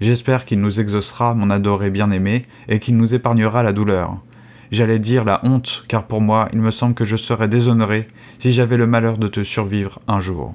J'espère 0.00 0.44
qu'il 0.44 0.60
nous 0.60 0.78
exaucera, 0.78 1.34
mon 1.34 1.50
adoré 1.50 1.90
bien-aimé, 1.90 2.46
et 2.68 2.78
qu'il 2.78 2.96
nous 2.96 3.12
épargnera 3.12 3.64
la 3.64 3.72
douleur. 3.72 4.18
J'allais 4.70 5.00
dire 5.00 5.24
la 5.24 5.40
honte, 5.44 5.84
car 5.88 6.06
pour 6.06 6.20
moi 6.20 6.48
il 6.52 6.60
me 6.60 6.70
semble 6.70 6.94
que 6.94 7.04
je 7.04 7.16
serais 7.16 7.48
déshonoré 7.48 8.06
si 8.40 8.52
j'avais 8.52 8.76
le 8.76 8.86
malheur 8.86 9.18
de 9.18 9.26
te 9.26 9.42
survivre 9.42 10.00
un 10.06 10.20
jour. 10.20 10.54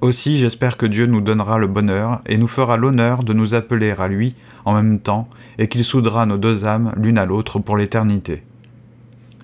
Aussi 0.00 0.38
j'espère 0.38 0.78
que 0.78 0.86
Dieu 0.86 1.04
nous 1.04 1.20
donnera 1.20 1.58
le 1.58 1.66
bonheur 1.66 2.22
et 2.24 2.38
nous 2.38 2.48
fera 2.48 2.78
l'honneur 2.78 3.22
de 3.22 3.34
nous 3.34 3.52
appeler 3.52 3.90
à 3.90 4.08
lui 4.08 4.34
en 4.64 4.72
même 4.72 5.00
temps 5.00 5.28
et 5.58 5.68
qu'il 5.68 5.84
soudera 5.84 6.24
nos 6.24 6.38
deux 6.38 6.64
âmes 6.64 6.92
l'une 6.96 7.18
à 7.18 7.26
l'autre 7.26 7.58
pour 7.58 7.76
l'éternité. 7.76 8.42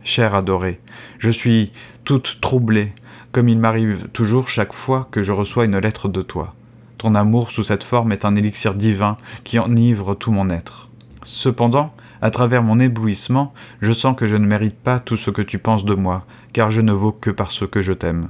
Cher 0.02 0.34
adoré, 0.34 0.80
je 1.18 1.30
suis 1.30 1.72
toute 2.04 2.38
troublée, 2.40 2.92
comme 3.32 3.50
il 3.50 3.58
m'arrive 3.58 4.08
toujours 4.14 4.48
chaque 4.48 4.72
fois 4.72 5.08
que 5.10 5.22
je 5.22 5.32
reçois 5.32 5.66
une 5.66 5.78
lettre 5.78 6.08
de 6.08 6.22
toi. 6.22 6.54
Ton 6.96 7.14
amour 7.14 7.50
sous 7.50 7.64
cette 7.64 7.84
forme 7.84 8.12
est 8.12 8.24
un 8.24 8.34
élixir 8.34 8.74
divin 8.74 9.18
qui 9.44 9.58
enivre 9.58 10.14
tout 10.14 10.32
mon 10.32 10.48
être. 10.48 10.88
Cependant, 11.24 11.92
à 12.22 12.30
travers 12.30 12.62
mon 12.62 12.80
éblouissement, 12.80 13.52
je 13.82 13.92
sens 13.92 14.16
que 14.16 14.26
je 14.26 14.36
ne 14.36 14.46
mérite 14.46 14.82
pas 14.82 15.00
tout 15.00 15.18
ce 15.18 15.30
que 15.30 15.42
tu 15.42 15.58
penses 15.58 15.84
de 15.84 15.94
moi, 15.94 16.24
car 16.54 16.70
je 16.70 16.80
ne 16.80 16.92
vaux 16.92 17.12
que 17.12 17.30
parce 17.30 17.66
que 17.66 17.82
je 17.82 17.92
t'aime. 17.92 18.28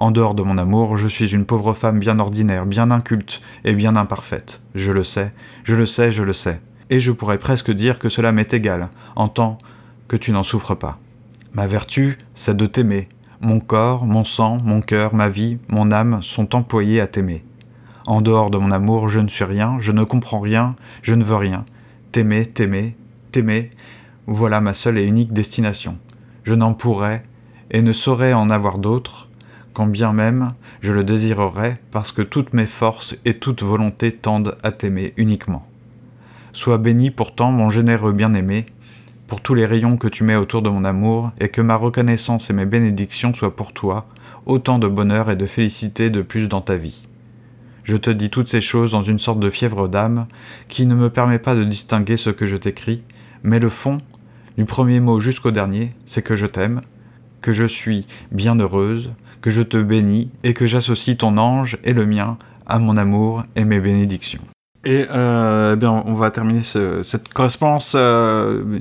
En 0.00 0.12
dehors 0.12 0.34
de 0.34 0.42
mon 0.42 0.56
amour, 0.56 0.96
je 0.96 1.08
suis 1.08 1.28
une 1.28 1.44
pauvre 1.44 1.74
femme 1.74 1.98
bien 1.98 2.18
ordinaire, 2.20 2.64
bien 2.64 2.90
inculte 2.90 3.42
et 3.66 3.74
bien 3.74 3.96
imparfaite. 3.96 4.62
Je 4.74 4.90
le 4.92 5.04
sais, 5.04 5.30
je 5.64 5.74
le 5.74 5.84
sais, 5.84 6.10
je 6.10 6.22
le 6.22 6.32
sais. 6.32 6.58
Et 6.88 7.00
je 7.00 7.12
pourrais 7.12 7.36
presque 7.36 7.70
dire 7.70 7.98
que 7.98 8.08
cela 8.08 8.32
m'est 8.32 8.54
égal, 8.54 8.88
en 9.14 9.28
tant 9.28 9.58
que 10.08 10.16
tu 10.16 10.32
n'en 10.32 10.42
souffres 10.42 10.74
pas. 10.74 10.96
Ma 11.52 11.66
vertu, 11.66 12.16
c'est 12.34 12.56
de 12.56 12.64
t'aimer. 12.64 13.10
Mon 13.42 13.60
corps, 13.60 14.06
mon 14.06 14.24
sang, 14.24 14.56
mon 14.64 14.80
cœur, 14.80 15.14
ma 15.14 15.28
vie, 15.28 15.58
mon 15.68 15.92
âme 15.92 16.22
sont 16.22 16.54
employés 16.54 17.02
à 17.02 17.06
t'aimer. 17.06 17.44
En 18.06 18.22
dehors 18.22 18.50
de 18.50 18.56
mon 18.56 18.70
amour, 18.70 19.10
je 19.10 19.20
ne 19.20 19.28
suis 19.28 19.44
rien, 19.44 19.76
je 19.80 19.92
ne 19.92 20.04
comprends 20.04 20.40
rien, 20.40 20.76
je 21.02 21.12
ne 21.12 21.24
veux 21.24 21.36
rien. 21.36 21.66
T'aimer, 22.12 22.46
t'aimer, 22.46 22.96
t'aimer, 23.32 23.68
voilà 24.26 24.62
ma 24.62 24.72
seule 24.72 24.96
et 24.96 25.04
unique 25.04 25.34
destination. 25.34 25.98
Je 26.44 26.54
n'en 26.54 26.72
pourrais 26.72 27.22
et 27.70 27.82
ne 27.82 27.92
saurais 27.92 28.32
en 28.32 28.48
avoir 28.48 28.78
d'autre 28.78 29.26
quand 29.72 29.86
bien 29.86 30.12
même 30.12 30.52
je 30.82 30.92
le 30.92 31.04
désirerais 31.04 31.78
parce 31.92 32.12
que 32.12 32.22
toutes 32.22 32.52
mes 32.52 32.66
forces 32.66 33.14
et 33.24 33.38
toute 33.38 33.62
volonté 33.62 34.12
tendent 34.12 34.56
à 34.62 34.72
t'aimer 34.72 35.12
uniquement. 35.16 35.66
Sois 36.52 36.78
béni 36.78 37.10
pourtant, 37.10 37.52
mon 37.52 37.70
généreux 37.70 38.12
bien-aimé, 38.12 38.66
pour 39.28 39.40
tous 39.40 39.54
les 39.54 39.66
rayons 39.66 39.96
que 39.96 40.08
tu 40.08 40.24
mets 40.24 40.36
autour 40.36 40.62
de 40.62 40.68
mon 40.68 40.84
amour, 40.84 41.30
et 41.38 41.48
que 41.48 41.60
ma 41.60 41.76
reconnaissance 41.76 42.50
et 42.50 42.52
mes 42.52 42.66
bénédictions 42.66 43.32
soient 43.34 43.54
pour 43.54 43.72
toi 43.72 44.06
autant 44.46 44.78
de 44.78 44.88
bonheur 44.88 45.30
et 45.30 45.36
de 45.36 45.46
félicité 45.46 46.10
de 46.10 46.22
plus 46.22 46.48
dans 46.48 46.60
ta 46.60 46.76
vie. 46.76 47.06
Je 47.84 47.96
te 47.96 48.10
dis 48.10 48.30
toutes 48.30 48.48
ces 48.48 48.60
choses 48.60 48.90
dans 48.90 49.02
une 49.02 49.18
sorte 49.18 49.40
de 49.40 49.50
fièvre 49.50 49.88
d'âme 49.88 50.26
qui 50.68 50.86
ne 50.86 50.94
me 50.94 51.10
permet 51.10 51.38
pas 51.38 51.54
de 51.54 51.64
distinguer 51.64 52.16
ce 52.16 52.30
que 52.30 52.46
je 52.46 52.56
t'écris, 52.56 53.02
mais 53.42 53.58
le 53.58 53.70
fond, 53.70 53.98
du 54.58 54.64
premier 54.64 55.00
mot 55.00 55.20
jusqu'au 55.20 55.50
dernier, 55.50 55.92
c'est 56.08 56.22
que 56.22 56.36
je 56.36 56.46
t'aime, 56.46 56.80
que 57.42 57.52
je 57.52 57.64
suis 57.64 58.06
bien 58.32 58.58
heureuse, 58.58 59.10
que 59.42 59.50
je 59.50 59.62
te 59.62 59.76
bénis 59.76 60.30
et 60.44 60.54
que 60.54 60.66
j'associe 60.66 61.16
ton 61.16 61.36
ange 61.38 61.78
et 61.84 61.92
le 61.92 62.06
mien 62.06 62.36
à 62.66 62.78
mon 62.78 62.96
amour 62.96 63.44
et 63.56 63.64
mes 63.64 63.80
bénédictions. 63.80 64.42
Et 64.84 65.06
euh, 65.10 65.74
eh 65.74 65.76
bien, 65.76 66.02
on 66.06 66.14
va 66.14 66.30
terminer 66.30 66.62
cette 66.62 67.32
correspondance 67.34 67.92
euh, 67.94 68.80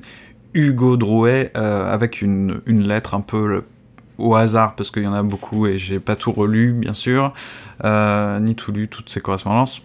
Hugo 0.53 0.95
Drouet 0.95 1.51
euh, 1.57 1.93
avec 1.93 2.21
une, 2.21 2.61
lettre 2.67 3.15
un 3.15 3.21
peu 3.21 3.63
au 4.17 4.35
hasard 4.35 4.75
parce 4.75 4.91
qu'il 4.91 5.03
y 5.03 5.07
en 5.07 5.13
a 5.13 5.23
beaucoup 5.23 5.67
et 5.67 5.77
j'ai 5.77 5.99
pas 5.99 6.15
tout 6.15 6.31
relu 6.31 6.73
bien 6.73 6.93
sûr, 6.93 7.33
ni 7.83 8.55
tout 8.55 8.71
lu 8.71 8.87
toutes 8.87 9.09
ces 9.09 9.21
correspondances. 9.21 9.81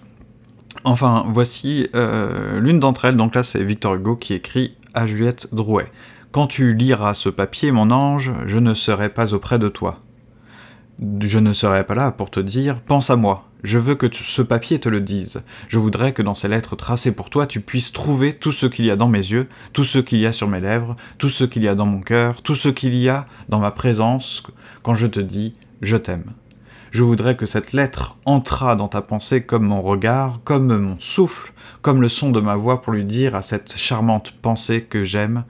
Enfin, 0.85 1.25
voici 1.29 1.89
l'une 1.95 2.79
d'entre 2.79 3.07
elles. 3.07 3.17
Donc 3.17 3.35
là, 3.35 3.43
c'est 3.43 3.63
Victor 3.63 3.95
Hugo 3.95 4.17
qui 4.17 4.35
écrit 4.35 4.77
à 4.93 5.07
Juliette 5.07 5.49
Drouet. 5.53 5.91
Quand 6.35 6.49
tu 6.49 6.75
liras 6.75 7.15
ce 7.15 7.29
papier, 7.29 7.71
mon 7.71 7.93
ange, 7.93 8.33
je 8.47 8.59
ne 8.59 8.75
serai 8.75 9.09
pas 9.09 9.35
auprès 9.35 9.61
de 9.61 9.69
toi. 9.69 10.01
Je 11.21 11.39
ne 11.39 11.53
serai 11.53 11.85
pas 11.85 11.95
là 11.95 12.11
pour 12.11 12.29
te 12.29 12.41
dire 12.41 12.81
pense 12.81 13.09
à 13.09 13.15
moi. 13.15 13.45
Je 13.63 13.79
veux 13.79 13.95
que 13.95 14.09
ce 14.13 14.43
papier 14.43 14.81
te 14.81 14.89
le 14.89 15.01
dise. 15.01 15.41
Je 15.69 15.79
voudrais 15.79 16.13
que 16.13 16.23
dans 16.23 16.35
ces 16.35 16.49
lettres 16.49 16.75
tracées 16.75 17.13
pour 17.13 17.31
toi, 17.31 17.47
tu 17.47 17.61
puisses 17.61 17.93
trouver 17.93 18.35
tout 18.35 18.51
ce 18.51 18.67
qu'il 18.67 18.85
y 18.85 18.91
a 18.91 18.97
dans 18.97 19.07
mes 19.07 19.25
yeux, 19.25 19.49
tout 19.73 19.85
ce 19.85 20.01
qu'il 20.01 20.19
y 20.19 20.27
a 20.27 20.33
sur 20.33 20.49
mes 20.49 20.59
lèvres, 20.59 20.97
tout 21.19 21.31
ce 21.31 21.45
qu'il 21.45 21.63
y 21.63 21.69
a 21.69 21.77
dans 21.77 21.87
mon 21.87 22.01
cœur, 22.01 22.43
tout 22.43 22.57
ce 22.57 22.69
qu'il 22.69 22.97
y 22.97 23.09
a 23.09 23.27
dans 23.49 23.61
ma 23.61 23.71
présence 23.71 24.43
quand 24.83 24.97
je 24.97 25.07
te 25.07 25.21
dis 25.21 25.55
je 25.83 25.97
t'aime. 25.97 26.33
Je 26.91 27.05
voudrais 27.05 27.37
que 27.37 27.47
cette 27.47 27.73
lettre 27.73 28.17
entrât 28.25 28.75
dans 28.75 28.89
ta 28.89 29.03
pensée 29.03 29.45
comme 29.45 29.67
mon 29.67 29.83
regard, 29.83 30.41
comme 30.43 30.77
mon 30.77 30.99
souffle, 30.99 31.53
comme 31.81 32.03
le 32.03 32.09
son 32.09 32.33
de 32.33 32.41
ma 32.41 32.57
voix 32.57 32.83
pour 32.83 32.93
lui 32.93 33.05
dire 33.05 33.37
à 33.37 33.43
cette 33.43 33.77
charmante 33.77 34.33
pensée 34.43 34.83
que 34.83 35.05
j'aime, 35.05 35.45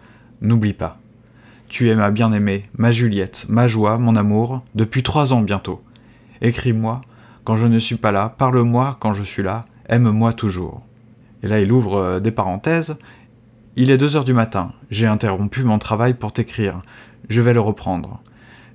n'oublie 0.44 0.74
pas. 0.74 0.98
Tu 1.68 1.88
es 1.88 1.94
ma 1.94 2.10
bien-aimée, 2.10 2.64
ma 2.76 2.92
Juliette, 2.92 3.46
ma 3.48 3.66
joie, 3.66 3.98
mon 3.98 4.14
amour, 4.14 4.62
depuis 4.74 5.02
trois 5.02 5.32
ans 5.32 5.40
bientôt. 5.40 5.82
Écris-moi 6.40 7.00
quand 7.44 7.56
je 7.56 7.66
ne 7.66 7.78
suis 7.78 7.96
pas 7.96 8.12
là, 8.12 8.34
parle-moi 8.38 8.96
quand 9.00 9.12
je 9.12 9.22
suis 9.22 9.42
là, 9.42 9.66
aime-moi 9.88 10.32
toujours. 10.32 10.82
Et 11.42 11.46
là, 11.46 11.60
il 11.60 11.72
ouvre 11.72 11.96
euh, 11.96 12.20
des 12.20 12.30
parenthèses. 12.30 12.94
Il 13.76 13.90
est 13.90 13.98
deux 13.98 14.16
heures 14.16 14.24
du 14.24 14.32
matin. 14.32 14.72
J'ai 14.90 15.06
interrompu 15.06 15.62
mon 15.62 15.78
travail 15.78 16.14
pour 16.14 16.32
t'écrire. 16.32 16.80
Je 17.28 17.42
vais 17.42 17.52
le 17.52 17.60
reprendre. 17.60 18.20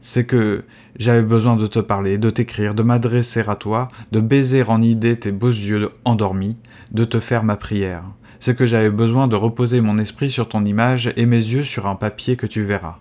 C'est 0.01 0.25
que 0.25 0.65
j'avais 0.99 1.23
besoin 1.23 1.55
de 1.55 1.65
te 1.65 1.79
parler, 1.79 2.19
de 2.19 2.29
t'écrire, 2.29 2.75
de 2.75 2.83
m'adresser 2.83 3.43
à 3.47 3.55
toi, 3.55 3.89
de 4.11 4.19
baiser 4.19 4.61
en 4.63 4.81
idée 4.83 5.17
tes 5.17 5.31
beaux 5.31 5.49
yeux 5.49 5.89
endormis, 6.05 6.57
de 6.91 7.05
te 7.05 7.19
faire 7.19 7.43
ma 7.43 7.55
prière 7.55 8.03
c'est 8.39 8.55
que 8.55 8.65
j'avais 8.65 8.89
besoin 8.89 9.27
de 9.27 9.35
reposer 9.35 9.81
mon 9.81 9.97
esprit 9.97 10.31
sur 10.31 10.47
ton 10.47 10.65
image 10.65 11.11
et 11.17 11.25
mes 11.25 11.37
yeux 11.37 11.63
sur 11.63 11.87
un 11.87 11.95
papier 11.95 12.35
que 12.35 12.47
tu 12.47 12.63
verras. 12.63 12.97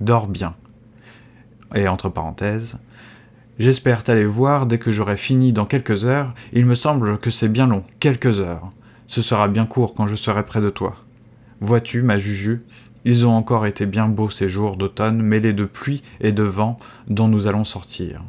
Dors 0.00 0.26
bien. 0.26 0.54
Et 1.74 1.88
entre 1.88 2.08
parenthèses, 2.08 2.74
j'espère 3.58 4.04
t'aller 4.04 4.24
voir 4.24 4.66
dès 4.66 4.78
que 4.78 4.92
j'aurai 4.92 5.16
fini 5.16 5.52
dans 5.52 5.66
quelques 5.66 6.04
heures, 6.04 6.34
il 6.52 6.66
me 6.66 6.74
semble 6.74 7.18
que 7.18 7.30
c'est 7.30 7.48
bien 7.48 7.66
long, 7.66 7.84
quelques 8.00 8.40
heures. 8.40 8.72
Ce 9.08 9.22
sera 9.22 9.48
bien 9.48 9.66
court 9.66 9.94
quand 9.94 10.08
je 10.08 10.16
serai 10.16 10.44
près 10.44 10.60
de 10.60 10.70
toi. 10.70 10.96
Vois-tu, 11.60 12.02
ma 12.02 12.18
Juju, 12.18 12.60
ils 13.04 13.24
ont 13.24 13.32
encore 13.32 13.66
été 13.66 13.86
bien 13.86 14.08
beaux 14.08 14.30
ces 14.30 14.48
jours 14.48 14.76
d'automne 14.76 15.22
mêlés 15.22 15.52
de 15.52 15.64
pluie 15.64 16.02
et 16.20 16.32
de 16.32 16.42
vent 16.42 16.78
dont 17.06 17.28
nous 17.28 17.46
allons 17.46 17.64
sortir. 17.64 18.22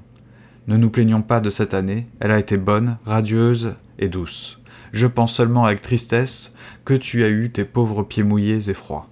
Ne 0.68 0.78
nous 0.78 0.90
plaignons 0.90 1.24
pas 1.24 1.40
de 1.40 1.50
cette 1.50 1.74
année, 1.74 2.06
elle 2.20 2.32
a 2.32 2.40
été 2.40 2.58
bonne, 2.58 2.98
radieuse 3.06 3.74
et 3.98 4.08
douce 4.08 4.60
je 4.94 5.08
pense 5.08 5.34
seulement 5.34 5.66
avec 5.66 5.82
tristesse 5.82 6.54
que 6.86 6.94
tu 6.94 7.24
as 7.24 7.30
eu 7.30 7.50
tes 7.50 7.66
pauvres 7.66 8.04
pieds 8.04 8.24
mouillés 8.24 8.70
et 8.70 8.74
froids. 8.74 9.08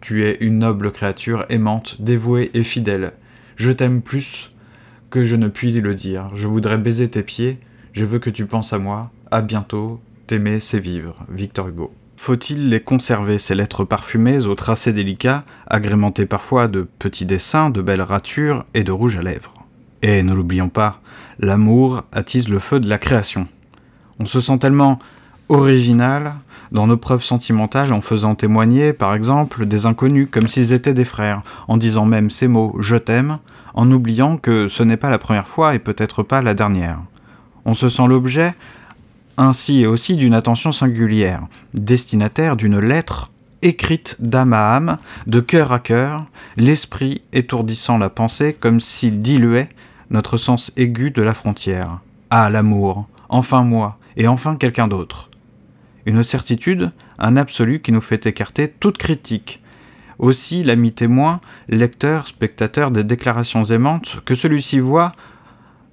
Tu 0.00 0.24
es 0.24 0.38
une 0.40 0.58
noble 0.58 0.92
créature 0.92 1.44
aimante, 1.48 1.96
dévouée 2.00 2.50
et 2.54 2.62
fidèle. 2.62 3.12
Je 3.56 3.72
t'aime 3.72 4.00
plus 4.00 4.50
que 5.10 5.24
je 5.24 5.36
ne 5.36 5.48
puis 5.48 5.72
le 5.72 5.94
dire. 5.94 6.30
Je 6.34 6.46
voudrais 6.46 6.78
baiser 6.78 7.08
tes 7.08 7.22
pieds. 7.22 7.58
Je 7.92 8.04
veux 8.04 8.18
que 8.18 8.30
tu 8.30 8.46
penses 8.46 8.72
à 8.72 8.78
moi. 8.78 9.10
À 9.30 9.42
bientôt. 9.42 10.00
T'aimer, 10.26 10.60
c'est 10.60 10.78
vivre. 10.78 11.24
Victor 11.28 11.68
Hugo. 11.68 11.92
Faut-il 12.16 12.68
les 12.68 12.80
conserver, 12.80 13.38
ces 13.38 13.54
lettres 13.54 13.84
parfumées 13.84 14.44
aux 14.44 14.54
tracés 14.54 14.92
délicats, 14.92 15.44
agrémentées 15.66 16.26
parfois 16.26 16.68
de 16.68 16.86
petits 16.98 17.26
dessins, 17.26 17.70
de 17.70 17.80
belles 17.80 18.02
ratures 18.02 18.64
et 18.74 18.84
de 18.84 18.92
rouge 18.92 19.16
à 19.16 19.22
lèvres? 19.22 19.54
Et 20.02 20.22
ne 20.22 20.34
l'oublions 20.34 20.68
pas, 20.68 21.00
l'amour 21.38 22.04
attise 22.12 22.48
le 22.48 22.58
feu 22.58 22.80
de 22.80 22.88
la 22.88 22.98
création. 22.98 23.46
On 24.20 24.26
se 24.26 24.40
sent 24.40 24.58
tellement 24.58 24.98
original 25.48 26.34
dans 26.72 26.86
nos 26.86 26.96
preuves 26.96 27.22
sentimentales 27.22 27.92
en 27.92 28.00
faisant 28.00 28.34
témoigner, 28.34 28.92
par 28.92 29.14
exemple, 29.14 29.66
des 29.66 29.86
inconnus 29.86 30.28
comme 30.30 30.48
s'ils 30.48 30.72
étaient 30.72 30.94
des 30.94 31.04
frères, 31.04 31.42
en 31.68 31.76
disant 31.76 32.04
même 32.04 32.30
ces 32.30 32.48
mots 32.48 32.76
je 32.80 32.96
t'aime, 32.96 33.38
en 33.74 33.90
oubliant 33.90 34.36
que 34.36 34.68
ce 34.68 34.82
n'est 34.82 34.96
pas 34.96 35.10
la 35.10 35.18
première 35.18 35.48
fois 35.48 35.74
et 35.74 35.78
peut-être 35.78 36.22
pas 36.22 36.42
la 36.42 36.54
dernière. 36.54 36.98
On 37.64 37.74
se 37.74 37.88
sent 37.88 38.06
l'objet 38.08 38.54
ainsi 39.36 39.82
et 39.82 39.86
aussi 39.86 40.16
d'une 40.16 40.34
attention 40.34 40.72
singulière, 40.72 41.46
destinataire 41.74 42.56
d'une 42.56 42.80
lettre 42.80 43.30
écrite 43.62 44.16
d'âme 44.18 44.52
à 44.52 44.74
âme, 44.74 44.98
de 45.26 45.40
cœur 45.40 45.72
à 45.72 45.78
cœur, 45.78 46.24
l'esprit 46.56 47.22
étourdissant 47.32 47.98
la 47.98 48.08
pensée 48.08 48.56
comme 48.58 48.80
s'il 48.80 49.22
diluait 49.22 49.68
notre 50.10 50.36
sens 50.36 50.72
aigu 50.76 51.10
de 51.10 51.22
la 51.22 51.34
frontière. 51.34 52.00
Ah, 52.30 52.50
l'amour, 52.50 53.06
enfin 53.28 53.62
moi, 53.62 53.98
et 54.18 54.28
enfin 54.28 54.56
quelqu'un 54.56 54.88
d'autre. 54.88 55.30
Une 56.04 56.22
certitude, 56.22 56.90
un 57.18 57.36
absolu 57.36 57.80
qui 57.80 57.92
nous 57.92 58.02
fait 58.02 58.26
écarter 58.26 58.68
toute 58.68 58.98
critique. 58.98 59.62
Aussi 60.18 60.64
l'ami 60.64 60.92
témoin, 60.92 61.40
lecteur, 61.68 62.26
spectateur 62.26 62.90
des 62.90 63.04
déclarations 63.04 63.64
aimantes, 63.64 64.20
que 64.26 64.34
celui-ci 64.34 64.80
voit 64.80 65.12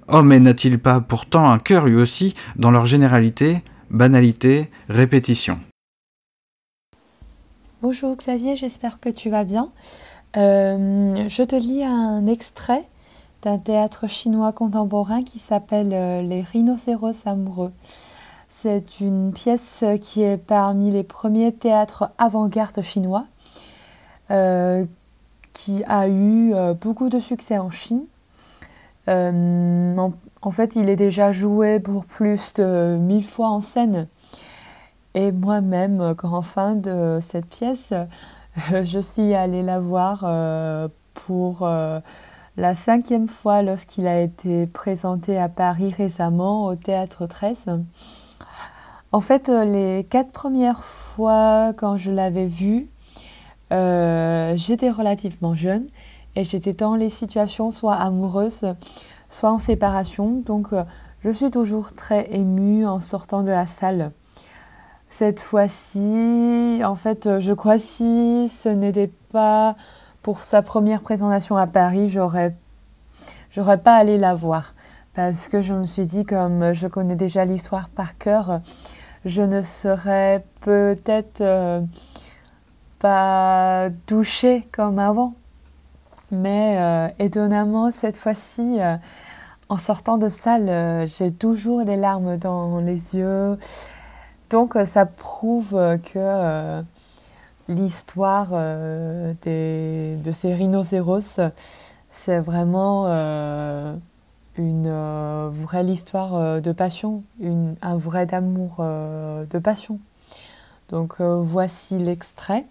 Oh, 0.08 0.22
mais 0.22 0.38
n'a-t-il 0.38 0.78
pas 0.78 1.00
pourtant 1.00 1.50
un 1.50 1.58
cœur 1.58 1.86
lui 1.86 1.96
aussi, 1.96 2.34
dans 2.56 2.70
leur 2.70 2.86
généralité, 2.86 3.62
banalité, 3.90 4.70
répétition? 4.88 5.58
Bonjour 7.82 8.16
Xavier, 8.16 8.56
j'espère 8.56 9.00
que 9.00 9.08
tu 9.08 9.30
vas 9.30 9.44
bien. 9.44 9.70
Euh, 10.36 11.28
je 11.28 11.42
te 11.42 11.56
lis 11.56 11.84
un 11.84 12.26
extrait 12.26 12.84
d'un 13.42 13.58
théâtre 13.58 14.08
chinois 14.08 14.52
contemporain 14.52 15.22
qui 15.22 15.38
s'appelle 15.38 15.92
euh, 15.92 16.22
Les 16.22 16.42
rhinocéros 16.42 17.26
amoureux. 17.26 17.72
C'est 18.58 19.00
une 19.00 19.34
pièce 19.34 19.84
qui 20.00 20.22
est 20.22 20.38
parmi 20.38 20.90
les 20.90 21.02
premiers 21.02 21.52
théâtres 21.52 22.10
avant-garde 22.16 22.80
chinois, 22.80 23.26
euh, 24.30 24.86
qui 25.52 25.84
a 25.84 26.08
eu 26.08 26.54
euh, 26.54 26.72
beaucoup 26.72 27.10
de 27.10 27.18
succès 27.18 27.58
en 27.58 27.68
Chine. 27.68 28.06
Euh, 29.08 30.08
en, 30.40 30.50
fait, 30.52 30.74
il 30.74 30.88
est 30.88 30.96
déjà 30.96 31.32
joué 31.32 31.80
pour 31.80 32.06
plus 32.06 32.54
de 32.54 32.96
mille 32.98 33.26
fois 33.26 33.50
en 33.50 33.60
scène. 33.60 34.08
Et 35.12 35.32
moi-même, 35.32 36.14
grand 36.14 36.40
fan 36.40 36.80
de 36.80 37.18
cette 37.20 37.48
pièce, 37.48 37.92
je 38.72 39.00
suis 39.00 39.34
allée 39.34 39.62
la 39.62 39.80
voir 39.80 40.24
pour 41.12 41.68
la 42.56 42.74
cinquième 42.74 43.28
fois 43.28 43.60
lorsqu'il 43.60 44.06
a 44.06 44.18
été 44.18 44.66
présenté 44.66 45.38
à 45.38 45.50
Paris 45.50 45.92
récemment 45.94 46.64
au 46.64 46.74
Théâtre 46.74 47.26
13. 47.26 47.66
En 49.16 49.22
fait, 49.22 49.48
euh, 49.48 49.64
les 49.64 50.04
quatre 50.04 50.30
premières 50.30 50.84
fois 50.84 51.72
quand 51.74 51.96
je 51.96 52.10
l'avais 52.10 52.44
vu, 52.44 52.86
euh, 53.72 54.52
j'étais 54.58 54.90
relativement 54.90 55.54
jeune 55.54 55.86
et 56.34 56.44
j'étais 56.44 56.74
dans 56.74 56.96
les 56.96 57.08
situations 57.08 57.70
soit 57.70 57.94
amoureuses, 57.94 58.66
soit 59.30 59.50
en 59.50 59.58
séparation. 59.58 60.42
Donc, 60.44 60.74
euh, 60.74 60.84
je 61.24 61.30
suis 61.30 61.50
toujours 61.50 61.94
très 61.94 62.30
émue 62.30 62.86
en 62.86 63.00
sortant 63.00 63.40
de 63.40 63.48
la 63.48 63.64
salle. 63.64 64.12
Cette 65.08 65.40
fois-ci, 65.40 66.82
en 66.84 66.94
fait, 66.94 67.38
je 67.38 67.54
crois 67.54 67.78
si 67.78 68.50
ce 68.50 68.68
n'était 68.68 69.10
pas 69.32 69.76
pour 70.20 70.44
sa 70.44 70.60
première 70.60 71.00
présentation 71.00 71.56
à 71.56 71.66
Paris, 71.66 72.10
j'aurais, 72.10 72.54
j'aurais 73.50 73.78
pas 73.78 73.96
allé 73.96 74.18
la 74.18 74.34
voir 74.34 74.74
parce 75.14 75.48
que 75.48 75.62
je 75.62 75.72
me 75.72 75.84
suis 75.84 76.04
dit 76.04 76.26
comme 76.26 76.74
je 76.74 76.86
connais 76.86 77.16
déjà 77.16 77.46
l'histoire 77.46 77.88
par 77.88 78.18
cœur, 78.18 78.60
je 79.26 79.42
ne 79.42 79.60
serais 79.60 80.44
peut-être 80.60 81.40
euh, 81.40 81.82
pas 83.00 83.88
touchée 84.06 84.66
comme 84.72 84.98
avant. 85.00 85.34
Mais 86.30 86.76
euh, 86.78 87.08
étonnamment, 87.18 87.90
cette 87.90 88.16
fois-ci, 88.16 88.80
euh, 88.80 88.96
en 89.68 89.78
sortant 89.78 90.16
de 90.16 90.28
salle, 90.28 91.06
j'ai 91.08 91.32
toujours 91.32 91.84
des 91.84 91.96
larmes 91.96 92.36
dans 92.36 92.78
les 92.78 93.16
yeux. 93.16 93.58
Donc 94.48 94.78
ça 94.84 95.06
prouve 95.06 95.72
que 95.72 96.82
l'histoire 97.66 98.50
de 98.52 99.34
ces 100.32 100.54
rhinocéros, 100.54 101.40
c'est 102.12 102.38
vraiment 102.38 103.06
une 104.58 104.86
euh, 104.86 105.48
vraie 105.52 105.84
histoire 105.84 106.34
euh, 106.34 106.60
de 106.60 106.72
passion, 106.72 107.22
un 107.42 107.96
vrai 107.96 108.32
amour 108.32 108.76
euh, 108.80 109.44
de 109.50 109.58
passion. 109.58 109.98
Donc 110.88 111.20
voici 111.20 111.98
l'extrait. 111.98 112.64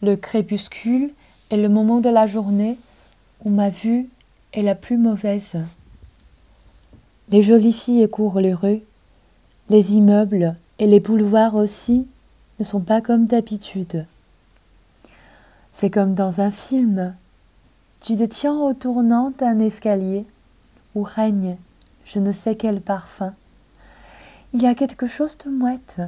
Le 0.00 0.16
crépuscule 0.16 1.10
est 1.50 1.58
le 1.58 1.68
moment 1.68 2.00
de 2.00 2.08
la 2.08 2.26
journée 2.26 2.78
où 3.44 3.50
ma 3.50 3.68
vue 3.68 4.08
est 4.54 4.62
la 4.62 4.74
plus 4.74 4.96
mauvaise. 4.96 5.56
Les 7.28 7.42
jolies 7.42 7.74
filles 7.74 8.08
courent 8.08 8.40
les 8.40 8.54
rues, 8.54 8.80
les 9.68 9.96
immeubles 9.96 10.56
et 10.78 10.86
les 10.86 10.98
boulevards 10.98 11.56
aussi 11.56 12.06
ne 12.58 12.64
sont 12.64 12.80
pas 12.80 13.02
comme 13.02 13.26
d'habitude. 13.26 14.06
C'est 15.74 15.90
comme 15.90 16.14
dans 16.14 16.40
un 16.40 16.50
film. 16.50 17.14
Tu 18.00 18.16
te 18.16 18.24
tiens 18.24 18.54
au 18.54 18.72
tournant 18.72 19.32
d'un 19.38 19.60
escalier 19.60 20.24
où 20.94 21.02
règne 21.02 21.56
je 22.04 22.18
ne 22.18 22.32
sais 22.32 22.56
quel 22.56 22.80
parfum. 22.80 23.34
Il 24.54 24.62
y 24.62 24.66
a 24.66 24.74
quelque 24.74 25.06
chose 25.06 25.36
de 25.38 25.50
mouette, 25.50 26.00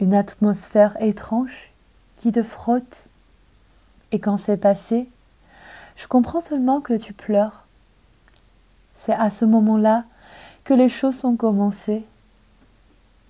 une 0.00 0.14
atmosphère 0.14 1.00
étrange 1.00 1.70
qui 2.16 2.32
te 2.32 2.42
frotte. 2.42 3.06
Et 4.10 4.18
quand 4.18 4.36
c'est 4.36 4.56
passé, 4.56 5.08
je 5.94 6.08
comprends 6.08 6.40
seulement 6.40 6.80
que 6.80 6.96
tu 6.96 7.12
pleures. 7.12 7.64
C'est 8.92 9.14
à 9.14 9.30
ce 9.30 9.44
moment-là 9.44 10.04
que 10.64 10.74
les 10.74 10.88
choses 10.88 11.24
ont 11.24 11.36
commencé. 11.36 12.04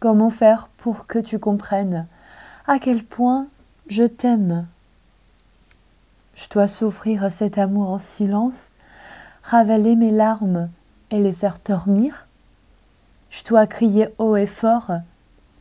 Comment 0.00 0.30
faire 0.30 0.68
pour 0.78 1.06
que 1.06 1.18
tu 1.18 1.38
comprennes 1.38 2.06
à 2.66 2.78
quel 2.78 3.04
point 3.04 3.48
je 3.88 4.04
t'aime? 4.04 4.66
Je 6.34 6.48
dois 6.48 6.66
souffrir 6.66 7.30
cet 7.30 7.58
amour 7.58 7.90
en 7.90 7.98
silence, 7.98 8.68
ravaler 9.47 9.95
mes 9.95 10.11
larmes 10.11 10.69
et 11.11 11.21
les 11.21 11.33
faire 11.33 11.59
dormir. 11.65 12.26
Je 13.31 13.45
dois 13.45 13.67
crier 13.67 14.09
haut 14.19 14.35
et 14.35 14.47
fort, 14.47 14.91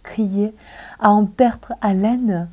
crier 0.01 0.56
à 1.00 1.12
en 1.12 1.25
perdre 1.25 1.74
haleine. 1.82 2.50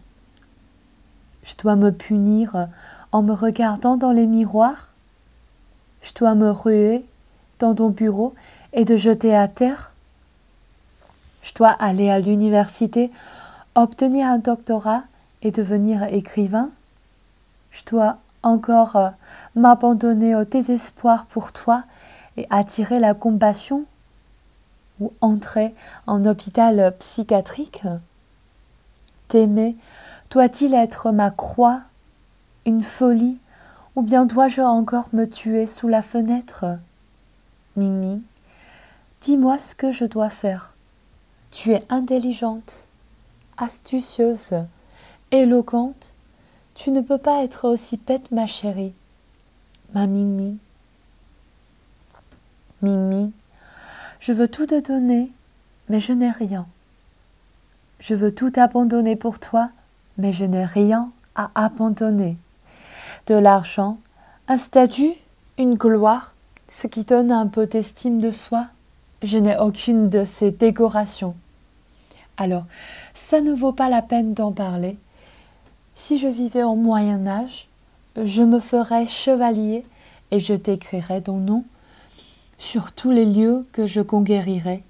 Je 1.43 1.55
dois 1.57 1.77
me 1.77 1.91
punir 1.91 2.69
en 3.13 3.23
me 3.23 3.33
regardant 3.33 3.97
dans 3.97 4.13
les 4.13 4.27
miroirs. 4.27 4.89
Je 6.03 6.13
dois 6.15 6.35
me 6.35 6.51
ruer 6.51 7.05
dans 7.61 7.75
ton 7.75 7.89
bureau 7.89 8.35
et 8.75 8.85
te 8.85 8.97
jeter 8.97 9.35
à 9.35 9.49
terre. 9.49 9.93
Je 11.43 11.55
dois 11.55 11.71
aller 11.71 12.11
à 12.11 12.21
l'université, 12.21 13.11
obtenir 13.75 14.27
un 14.27 14.39
doctorat 14.39 15.05
et 15.41 15.51
devenir 15.51 16.03
écrivain. 16.05 16.71
Je 17.71 17.83
dois 17.87 18.19
encore 18.43 18.97
euh, 18.97 19.11
m'abandonner 19.55 20.35
au 20.35 20.45
désespoir 20.45 21.27
pour 21.27 21.53
toi 21.53 21.85
et 22.37 22.47
attirer 22.51 22.99
la 22.99 23.15
compassion 23.15 23.85
ou 25.01 25.13
entrer 25.21 25.75
en 26.07 26.25
hôpital 26.25 26.95
psychiatrique 26.99 27.83
T'aimer 29.29 29.77
doit-il 30.31 30.75
être 30.75 31.11
ma 31.11 31.31
croix, 31.31 31.81
une 32.67 32.83
folie, 32.83 33.39
ou 33.97 34.03
bien 34.03 34.27
dois-je 34.27 34.61
encore 34.61 35.09
me 35.15 35.25
tuer 35.25 35.67
sous 35.67 35.89
la 35.89 36.03
fenêtre? 36.03 36.67
Mimi, 37.77 38.23
dis-moi 39.23 39.59
ce 39.59 39.75
que 39.75 39.91
je 39.91 40.05
dois 40.05 40.29
faire. 40.29 40.75
Tu 41.51 41.73
es 41.73 41.83
intelligente, 41.89 42.89
astucieuse, 43.57 44.55
éloquente. 45.31 46.13
Tu 46.75 46.91
ne 46.91 47.01
peux 47.01 47.19
pas 47.19 47.45
être 47.45 47.69
aussi 47.69 47.97
bête, 47.97 48.31
ma 48.31 48.47
chérie. 48.47 48.93
Ma 49.95 50.07
Mimi. 50.07 50.59
Mimi, 52.81 53.33
je 54.19 54.33
veux 54.33 54.49
tout 54.49 54.67
te 54.67 54.81
donner, 54.81 55.31
mais 55.89 56.01
je 56.01 56.13
n'ai 56.13 56.31
rien. 56.31 56.67
Je 58.01 58.15
veux 58.15 58.35
tout 58.35 58.53
abandonner 58.57 59.15
pour 59.15 59.39
toi, 59.39 59.71
mais 60.19 60.33
je 60.33 60.45
n'ai 60.45 60.65
rien 60.65 61.11
à 61.37 61.51
abandonner. 61.55 62.37
De 63.27 63.35
l'argent, 63.35 63.99
un 64.49 64.59
statut, 64.59 65.15
une 65.59 65.75
gloire, 65.75 66.35
ce 66.69 66.87
qui 66.87 67.05
donne 67.05 67.31
un 67.31 67.47
peu 67.47 67.67
d'estime 67.67 68.21
de 68.21 68.31
soi, 68.31 68.67
je 69.23 69.39
n'ai 69.39 69.57
aucune 69.57 70.09
de 70.09 70.25
ces 70.25 70.51
décorations. 70.51 71.37
Alors, 72.37 72.65
ça 73.15 73.41
ne 73.41 73.53
vaut 73.53 73.73
pas 73.73 73.89
la 73.89 74.03
peine 74.03 74.35
d'en 74.35 74.51
parler. 74.53 74.99
Si 75.95 76.19
je 76.19 76.27
vivais 76.27 76.65
au 76.65 76.75
Moyen 76.75 77.27
Âge, 77.27 77.69
je 78.23 78.43
me 78.43 78.61
ferais 78.61 79.07
chevalier 79.07 79.85
et 80.31 80.41
je 80.41 80.55
t'écrirais 80.55 81.21
ton 81.21 81.37
nom 81.37 81.65
sur 82.59 82.93
tous 82.93 83.11
les 83.11 83.27
lieux 83.27 83.67
que 83.73 83.87
je 83.87 84.01
conquérirais. 84.01 84.83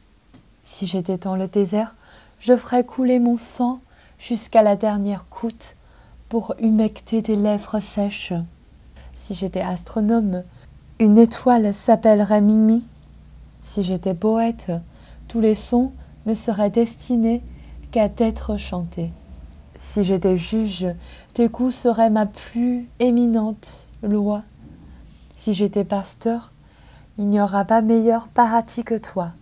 Si 0.64 0.86
j'étais 0.86 1.18
dans 1.18 1.36
le 1.36 1.48
désert, 1.48 1.96
je 2.38 2.56
ferais 2.56 2.84
couler 2.84 3.18
mon 3.18 3.36
sang 3.36 3.80
jusqu'à 4.18 4.62
la 4.62 4.76
dernière 4.76 5.26
goutte 5.30 5.76
pour 6.28 6.54
humecter 6.60 7.22
tes 7.22 7.36
lèvres 7.36 7.80
sèches. 7.80 8.32
Si 9.14 9.34
j'étais 9.34 9.60
astronome, 9.60 10.44
une 10.98 11.18
étoile 11.18 11.74
s'appellerait 11.74 12.40
Mimi. 12.40 12.84
Si 13.60 13.82
j'étais 13.82 14.14
poète, 14.14 14.70
tous 15.28 15.40
les 15.40 15.56
sons 15.56 15.92
ne 16.26 16.34
seraient 16.34 16.70
destinés 16.70 17.42
qu'à 17.90 18.08
t'être 18.08 18.56
chantés. 18.56 19.10
Si 19.84 20.04
j'étais 20.04 20.36
juge, 20.36 20.86
tes 21.34 21.48
coups 21.48 21.74
seraient 21.74 22.08
ma 22.08 22.24
plus 22.24 22.88
éminente 23.00 23.88
loi. 24.02 24.42
Si 25.36 25.52
j'étais 25.52 25.84
pasteur, 25.84 26.52
il 27.18 27.28
n'y 27.28 27.40
aura 27.40 27.64
pas 27.64 27.82
meilleur 27.82 28.28
paradis 28.28 28.84
que 28.84 28.96
toi. 28.96 29.32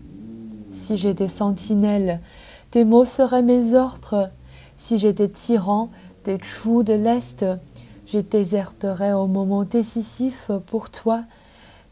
Si 0.73 0.97
j'étais 0.97 1.29
sentinelle, 1.29 2.21
tes 2.71 2.85
mots 2.85 3.05
seraient 3.05 3.43
mes 3.43 3.75
ordres. 3.75 4.31
Si 4.77 4.99
j'étais 4.99 5.29
tyran, 5.29 5.91
des 6.25 6.43
choux 6.43 6.83
de 6.83 6.95
l'Est, 6.95 7.45
je 8.07 8.19
déserterais 8.19 9.13
au 9.13 9.27
moment 9.27 9.65
décisif 9.65 10.51
pour 10.67 10.91
toi, 10.91 11.23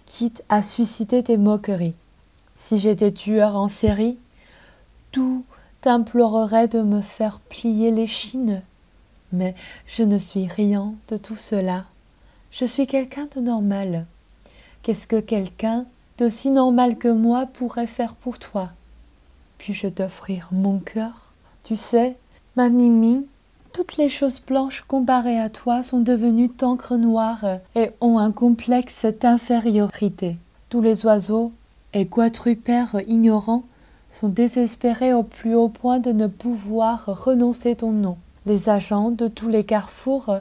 quitte 0.07 0.43
à 0.49 0.63
susciter 0.63 1.23
tes 1.23 1.37
moqueries. 1.37 1.95
Si 2.55 2.79
j'étais 2.79 3.13
tueur 3.13 3.57
en 3.57 3.69
série, 3.69 4.19
tout 5.13 5.45
t'implorerait 5.81 6.69
de 6.69 6.83
me 6.83 7.01
faire 7.01 7.41
plier 7.41 7.91
les 7.91 8.07
chines. 8.07 8.63
Mais 9.33 9.55
je 9.87 10.03
ne 10.03 10.19
suis 10.19 10.47
rien 10.47 10.95
de 11.09 11.17
tout 11.17 11.37
cela. 11.37 11.85
Je 12.51 12.65
suis 12.65 12.87
quelqu'un 12.87 13.29
de 13.37 13.41
normal. 13.41 14.07
Qu'est-ce 14.83 15.07
que 15.07 15.21
quelqu'un 15.21 15.85
d'aussi 16.17 16.51
normal 16.51 16.97
que 16.97 17.09
moi 17.09 17.47
pourrait 17.47 17.87
faire 17.87 18.15
pour 18.15 18.39
toi? 18.39 18.71
Puis-je 19.59 19.89
t'offrir 19.89 20.49
mon 20.53 20.79
cœur? 20.79 21.33
Tu 21.63 21.77
sais, 21.77 22.17
ma 22.57 22.71
Mimi, 22.71 23.27
toutes 23.73 23.97
les 23.97 24.09
choses 24.09 24.41
blanches 24.41 24.83
comparées 24.83 25.39
à 25.39 25.51
toi 25.51 25.83
sont 25.83 26.01
devenues 26.01 26.51
d'encre 26.59 26.97
noire 26.97 27.45
et 27.75 27.91
ont 28.01 28.19
un 28.19 28.33
complexe 28.33 29.05
d'infériorité. 29.05 30.37
Tous 30.71 30.81
les 30.81 31.05
oiseaux 31.05 31.53
et 31.93 32.07
quadrupères 32.07 32.97
ignorants 33.07 33.65
sont 34.13 34.29
désespérés 34.29 35.13
au 35.13 35.23
plus 35.23 35.55
haut 35.55 35.69
point 35.69 35.99
de 35.99 36.13
ne 36.13 36.27
pouvoir 36.27 37.05
renoncer 37.07 37.77
ton 37.77 37.93
nom. 37.93 38.17
Les 38.47 38.69
agents 38.69 39.11
de 39.11 39.29
tous 39.29 39.49
les 39.49 39.65
carrefours 39.65 40.39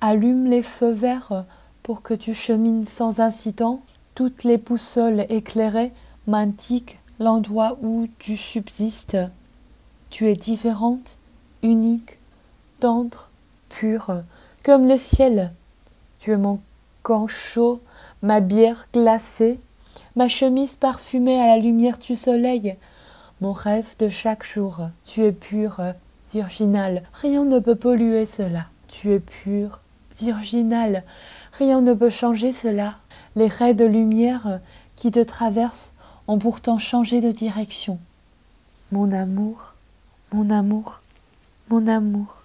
allument 0.00 0.48
les 0.48 0.62
feux 0.62 0.92
verts 0.92 1.44
pour 1.82 2.02
que 2.02 2.14
tu 2.14 2.34
chemines 2.34 2.84
sans 2.84 3.20
incident, 3.20 3.82
toutes 4.14 4.44
les 4.44 4.58
boussoles 4.58 5.26
éclairées 5.28 5.92
m'indiquent 6.26 6.98
l'endroit 7.18 7.78
où 7.82 8.08
tu 8.18 8.36
subsistes. 8.36 9.18
Tu 10.08 10.28
es 10.28 10.36
différente, 10.36 11.18
unique, 11.62 12.18
tendre, 12.80 13.30
pure, 13.68 14.22
comme 14.64 14.88
le 14.88 14.96
ciel. 14.96 15.52
Tu 16.18 16.32
es 16.32 16.36
mon 16.36 16.60
camp 17.02 17.28
chaud, 17.28 17.80
ma 18.22 18.40
bière 18.40 18.88
glacée, 18.92 19.60
ma 20.16 20.28
chemise 20.28 20.76
parfumée 20.76 21.40
à 21.40 21.46
la 21.46 21.58
lumière 21.58 21.98
du 21.98 22.16
soleil, 22.16 22.76
mon 23.40 23.52
rêve 23.52 23.96
de 23.98 24.08
chaque 24.08 24.44
jour. 24.44 24.88
Tu 25.04 25.22
es 25.24 25.32
pure, 25.32 25.80
virginale, 26.32 27.02
rien 27.12 27.44
ne 27.44 27.58
peut 27.58 27.76
polluer 27.76 28.26
cela. 28.26 28.66
Tu 28.88 29.12
es 29.12 29.20
pure, 29.20 29.80
virginale, 30.18 31.04
Rien 31.52 31.80
ne 31.80 31.94
peut 31.94 32.10
changer 32.10 32.52
cela. 32.52 32.94
Les 33.36 33.48
raies 33.48 33.74
de 33.74 33.84
lumière 33.84 34.60
qui 34.96 35.10
te 35.10 35.22
traversent 35.22 35.92
ont 36.28 36.38
pourtant 36.38 36.78
changé 36.78 37.20
de 37.20 37.32
direction. 37.32 37.98
Mon 38.92 39.12
amour, 39.12 39.74
mon 40.32 40.50
amour, 40.50 41.00
mon 41.68 41.86
amour. 41.86 42.36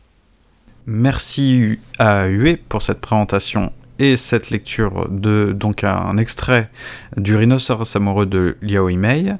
Merci 0.85 1.79
à 1.97 2.25
Hué 2.25 2.57
pour 2.57 2.81
cette 2.81 3.01
présentation 3.01 3.71
et 3.99 4.17
cette 4.17 4.49
lecture 4.49 5.07
de 5.09 5.55
donc 5.57 5.83
un 5.83 6.17
extrait 6.17 6.69
du 7.17 7.35
rhinocéros 7.35 7.95
amoureux 7.95 8.25
de 8.25 8.57
Liao 8.61 8.89
Imei. 8.89 9.35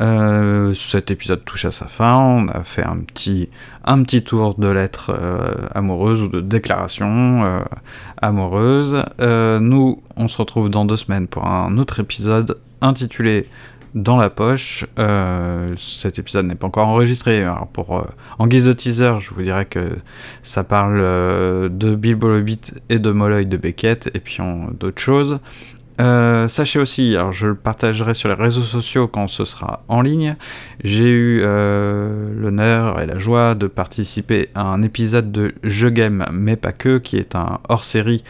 Euh, 0.00 0.74
cet 0.74 1.10
épisode 1.10 1.44
touche 1.44 1.64
à 1.64 1.70
sa 1.70 1.86
fin. 1.86 2.16
On 2.16 2.48
a 2.48 2.62
fait 2.62 2.84
un 2.84 2.98
petit, 2.98 3.48
un 3.84 4.02
petit 4.02 4.22
tour 4.22 4.54
de 4.54 4.68
lettres 4.68 5.10
euh, 5.12 5.66
amoureuses 5.74 6.22
ou 6.22 6.28
de 6.28 6.40
déclarations 6.40 7.44
euh, 7.44 7.60
amoureuses. 8.22 9.04
nous, 9.18 10.02
on 10.16 10.28
se 10.28 10.38
retrouve 10.38 10.70
dans 10.70 10.84
deux 10.84 10.96
semaines 10.96 11.26
pour 11.26 11.46
un 11.46 11.76
autre 11.78 12.00
épisode 12.00 12.58
intitulé 12.80 13.48
dans 14.02 14.16
la 14.16 14.30
poche. 14.30 14.86
cet 15.76 16.18
épisode 16.18 16.46
n'est 16.46 16.54
pas 16.54 16.66
encore 16.66 16.88
enregistré. 16.88 17.42
Alors 17.42 17.66
pour, 17.68 18.06
en 18.38 18.46
guise 18.46 18.64
de 18.64 18.72
teaser, 18.72 19.20
je 19.20 19.30
vous 19.30 19.42
dirais 19.42 19.66
que 19.66 19.96
ça 20.42 20.64
parle 20.64 20.98
de 20.98 21.94
Bilbo 21.94 22.28
le 22.28 22.44
et 22.88 22.98
de 22.98 23.10
Molloy 23.10 23.44
de 23.44 23.56
Beckett, 23.56 24.10
et 24.14 24.20
puis 24.20 24.38
d'autres 24.78 25.00
choses. 25.00 25.40
Euh, 26.00 26.46
sachez 26.46 26.78
aussi, 26.78 27.16
alors 27.16 27.32
je 27.32 27.48
le 27.48 27.54
partagerai 27.56 28.14
sur 28.14 28.28
les 28.28 28.36
réseaux 28.36 28.62
sociaux 28.62 29.08
quand 29.08 29.26
ce 29.26 29.44
sera 29.44 29.82
en 29.88 30.00
ligne, 30.00 30.36
j'ai 30.84 31.10
eu 31.10 31.40
euh, 31.42 32.32
l'honneur 32.36 33.00
et 33.00 33.06
la 33.06 33.18
joie 33.18 33.56
de 33.56 33.66
participer 33.66 34.48
à 34.54 34.62
un 34.62 34.82
épisode 34.82 35.32
de 35.32 35.54
Je 35.64 35.88
Game, 35.88 36.24
mais 36.32 36.54
pas 36.54 36.70
que, 36.70 36.98
qui 36.98 37.16
est 37.16 37.34
un 37.34 37.58
hors-série 37.68 38.22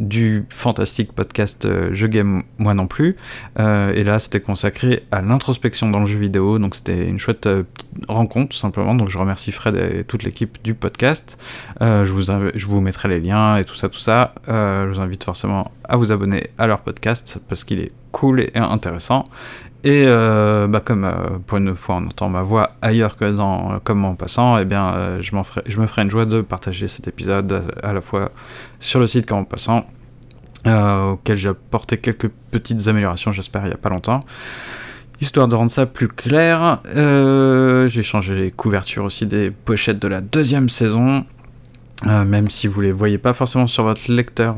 du 0.00 0.46
fantastique 0.48 1.12
podcast 1.12 1.66
euh, 1.66 1.90
Je 1.92 2.06
Game 2.06 2.42
Moi 2.58 2.74
non 2.74 2.86
plus. 2.86 3.16
Euh, 3.58 3.92
et 3.92 4.02
là, 4.02 4.18
c'était 4.18 4.40
consacré 4.40 5.04
à 5.12 5.20
l'introspection 5.20 5.90
dans 5.90 6.00
le 6.00 6.06
jeu 6.06 6.18
vidéo. 6.18 6.58
Donc, 6.58 6.74
c'était 6.74 7.06
une 7.06 7.18
chouette 7.18 7.46
euh, 7.46 7.62
rencontre, 8.08 8.48
tout 8.48 8.58
simplement. 8.58 8.94
Donc, 8.94 9.10
je 9.10 9.18
remercie 9.18 9.52
Fred 9.52 9.76
et 9.76 10.04
toute 10.04 10.22
l'équipe 10.22 10.58
du 10.64 10.74
podcast. 10.74 11.38
je, 11.80 12.10
vous 12.10 12.22
je 12.54 12.66
vous 12.66 12.80
mettrai 12.80 13.08
les 13.08 13.20
liens 13.20 13.58
et 13.58 13.64
tout 13.64 13.74
ça, 13.74 13.88
tout 13.88 13.98
ça. 13.98 14.34
je 14.48 14.88
vous 14.88 15.00
invite 15.00 15.22
forcément 15.22 15.70
à 15.84 15.96
vous 15.96 16.12
abonner 16.12 16.48
à 16.56 16.66
leur 16.66 16.80
podcast 16.80 17.40
parce 17.48 17.64
qu'il 17.64 17.80
est 17.80 17.92
cool 18.12 18.40
et 18.40 18.50
intéressant. 18.54 19.26
Et 19.82 20.04
bah 20.06 20.82
comme 20.84 21.10
pour 21.46 21.58
une 21.58 21.74
fois 21.74 21.96
on 21.96 22.06
entend 22.06 22.28
ma 22.28 22.42
voix 22.42 22.72
ailleurs 22.82 23.16
que 23.16 23.30
dans 23.30 23.80
Comme 23.82 24.04
en 24.04 24.14
passant, 24.14 24.58
eh 24.58 24.64
bien 24.64 25.18
je, 25.20 25.30
ferai, 25.30 25.62
je 25.66 25.80
me 25.80 25.86
ferai 25.86 26.02
une 26.02 26.10
joie 26.10 26.26
de 26.26 26.42
partager 26.42 26.86
cet 26.86 27.08
épisode 27.08 27.62
à, 27.82 27.92
la 27.92 28.00
fois 28.00 28.30
sur 28.78 29.00
le 29.00 29.06
site 29.06 29.26
Comme 29.26 29.38
en 29.38 29.44
passant 29.44 29.86
euh, 30.66 31.12
auquel 31.12 31.38
j'ai 31.38 31.48
apporté 31.48 31.96
quelques 31.96 32.28
petites 32.50 32.86
améliorations, 32.86 33.32
j'espère, 33.32 33.62
il 33.62 33.68
n'y 33.68 33.74
a 33.74 33.78
pas 33.78 33.88
longtemps. 33.88 34.20
Histoire 35.20 35.48
de 35.48 35.54
rendre 35.54 35.70
ça 35.70 35.86
plus 35.86 36.08
clair, 36.08 36.80
euh, 36.94 37.88
j'ai 37.88 38.02
changé 38.02 38.34
les 38.34 38.50
couvertures 38.50 39.04
aussi 39.04 39.26
des 39.26 39.50
pochettes 39.50 39.98
de 39.98 40.08
la 40.08 40.20
deuxième 40.20 40.68
saison. 40.68 41.24
Euh, 42.06 42.24
même 42.24 42.48
si 42.48 42.66
vous 42.66 42.80
les 42.80 42.92
voyez 42.92 43.18
pas 43.18 43.34
forcément 43.34 43.66
sur 43.66 43.84
votre 43.84 44.10
lecteur 44.10 44.56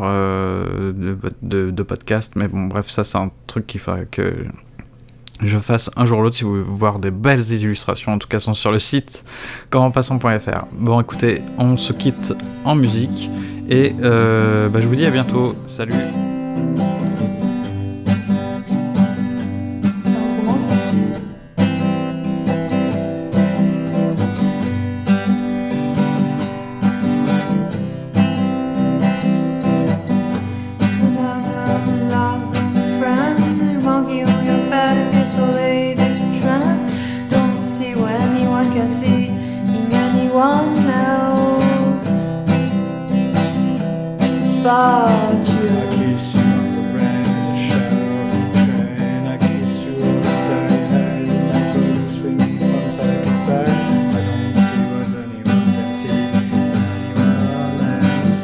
de, 0.92 1.82
podcast, 1.82 2.34
mais 2.36 2.46
bon, 2.46 2.66
bref, 2.66 2.88
ça 2.88 3.02
c'est 3.02 3.18
un 3.18 3.30
truc 3.48 3.66
qu'il 3.66 3.80
faudrait 3.80 4.06
que 4.08 4.44
je 5.42 5.58
fasse 5.58 5.90
un 5.96 6.06
jour 6.06 6.18
ou 6.18 6.22
l'autre 6.22 6.36
si 6.36 6.44
vous 6.44 6.50
voulez 6.50 6.64
voir 6.66 6.98
des 6.98 7.10
belles 7.10 7.50
illustrations, 7.50 8.12
en 8.12 8.18
tout 8.18 8.28
cas 8.28 8.40
sont 8.40 8.54
sur 8.54 8.72
le 8.72 8.78
site 8.78 9.24
commentpassant.fr. 9.70 10.66
Bon 10.72 11.00
écoutez, 11.00 11.42
on 11.58 11.76
se 11.76 11.92
quitte 11.92 12.34
en 12.64 12.74
musique 12.74 13.30
et 13.68 13.94
euh, 14.02 14.68
bah, 14.68 14.80
je 14.80 14.88
vous 14.88 14.96
dis 14.96 15.06
à 15.06 15.10
bientôt. 15.10 15.56
Salut 15.66 15.94
can 38.82 38.90
see 38.90 39.26
in 39.28 39.92
anyone 39.92 40.76
else 40.88 42.06
but 44.64 45.44
you. 45.46 45.68
I 45.70 45.86
kissed 45.94 46.34
you 46.34 46.40
on 46.40 46.66
the 46.74 46.82
brands, 46.90 47.42
the 47.46 47.56
shadow 47.62 48.02
of 48.22 48.30
the 48.32 48.58
train. 48.66 49.22
I 49.26 49.36
kissed 49.38 49.80
you 49.86 49.94
on 50.02 50.16
the 50.20 50.32
starry 50.42 50.78
night, 50.90 51.28
and 51.28 51.44
my 51.48 51.62
feet 51.72 52.06
swinging 52.10 52.54
from 52.58 52.82
side 52.92 53.22
to 53.24 53.34
side. 53.46 53.68
I 53.68 54.20
don't 54.26 54.56
see 54.66 54.82
what 54.90 55.10
anyone 55.22 55.66
can 55.74 55.90
see 55.98 56.18
in 56.18 56.30
anyone 57.22 57.78
else 58.02 58.38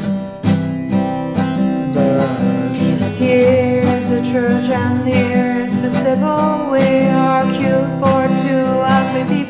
but 1.94 2.31
you. 2.79 2.94
Here 3.27 3.83
is 3.83 4.07
the 4.11 4.22
church, 4.31 4.68
and 4.70 4.98
here 5.09 5.53
is 5.64 5.74
the 5.83 5.90
stable. 5.90 6.70
We 6.70 6.87
are 7.09 7.44
cute 7.59 7.92
for 7.98 8.20
two 8.44 8.66
ugly 8.87 9.24
people 9.24 9.47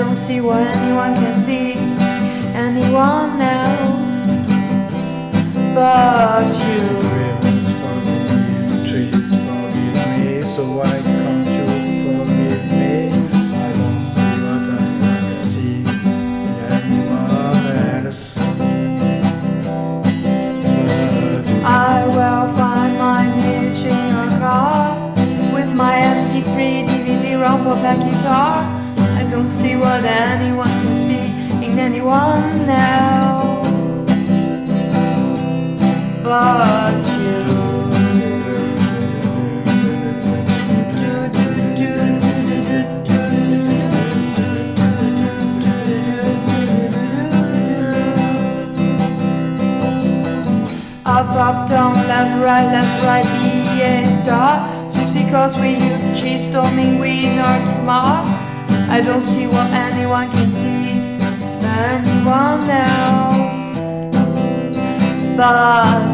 don't 0.00 0.16
see 0.16 0.40
what 0.40 0.62
anyone 0.66 1.12
can 1.14 1.34
see, 1.34 1.74
anyone 2.54 3.38
else 3.38 4.28
but 5.74 6.46
you. 6.64 6.86
Trees, 8.88 9.30
me, 10.16 10.40
so 10.40 10.80
I. 10.80 11.19
down, 51.70 51.94
left, 52.08 52.42
right, 52.42 52.66
left, 52.66 53.04
right, 53.04 53.24
Be 53.38 53.82
a 53.82 54.10
star. 54.10 54.68
Just 54.92 55.14
because 55.14 55.56
we 55.56 55.76
use 55.76 56.20
cheats 56.20 56.48
don't 56.48 56.76
we 57.00 57.38
aren't 57.38 57.70
smart. 57.78 58.26
I 58.90 59.00
don't 59.00 59.22
see 59.22 59.46
what 59.46 59.70
anyone 59.70 60.28
can 60.32 60.50
see, 60.50 60.98
anyone 61.62 62.68
else. 62.68 63.76
But 65.36 66.09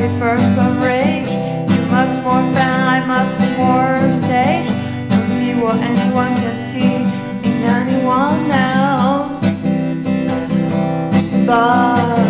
every 0.00 0.18
first 0.18 0.58
of 0.58 0.82
rage. 0.82 1.28
You 1.28 1.82
must 1.86 2.16
more 2.22 2.42
fan, 2.54 2.88
I 2.88 3.04
must 3.04 3.38
more 3.58 4.12
stage. 4.24 4.68
Don't 5.10 5.28
see 5.28 5.54
what 5.60 5.76
anyone 5.76 6.34
can 6.36 6.54
see 6.54 7.02
in 7.46 7.64
anyone 7.64 8.50
else. 8.50 9.42
But 11.46 12.29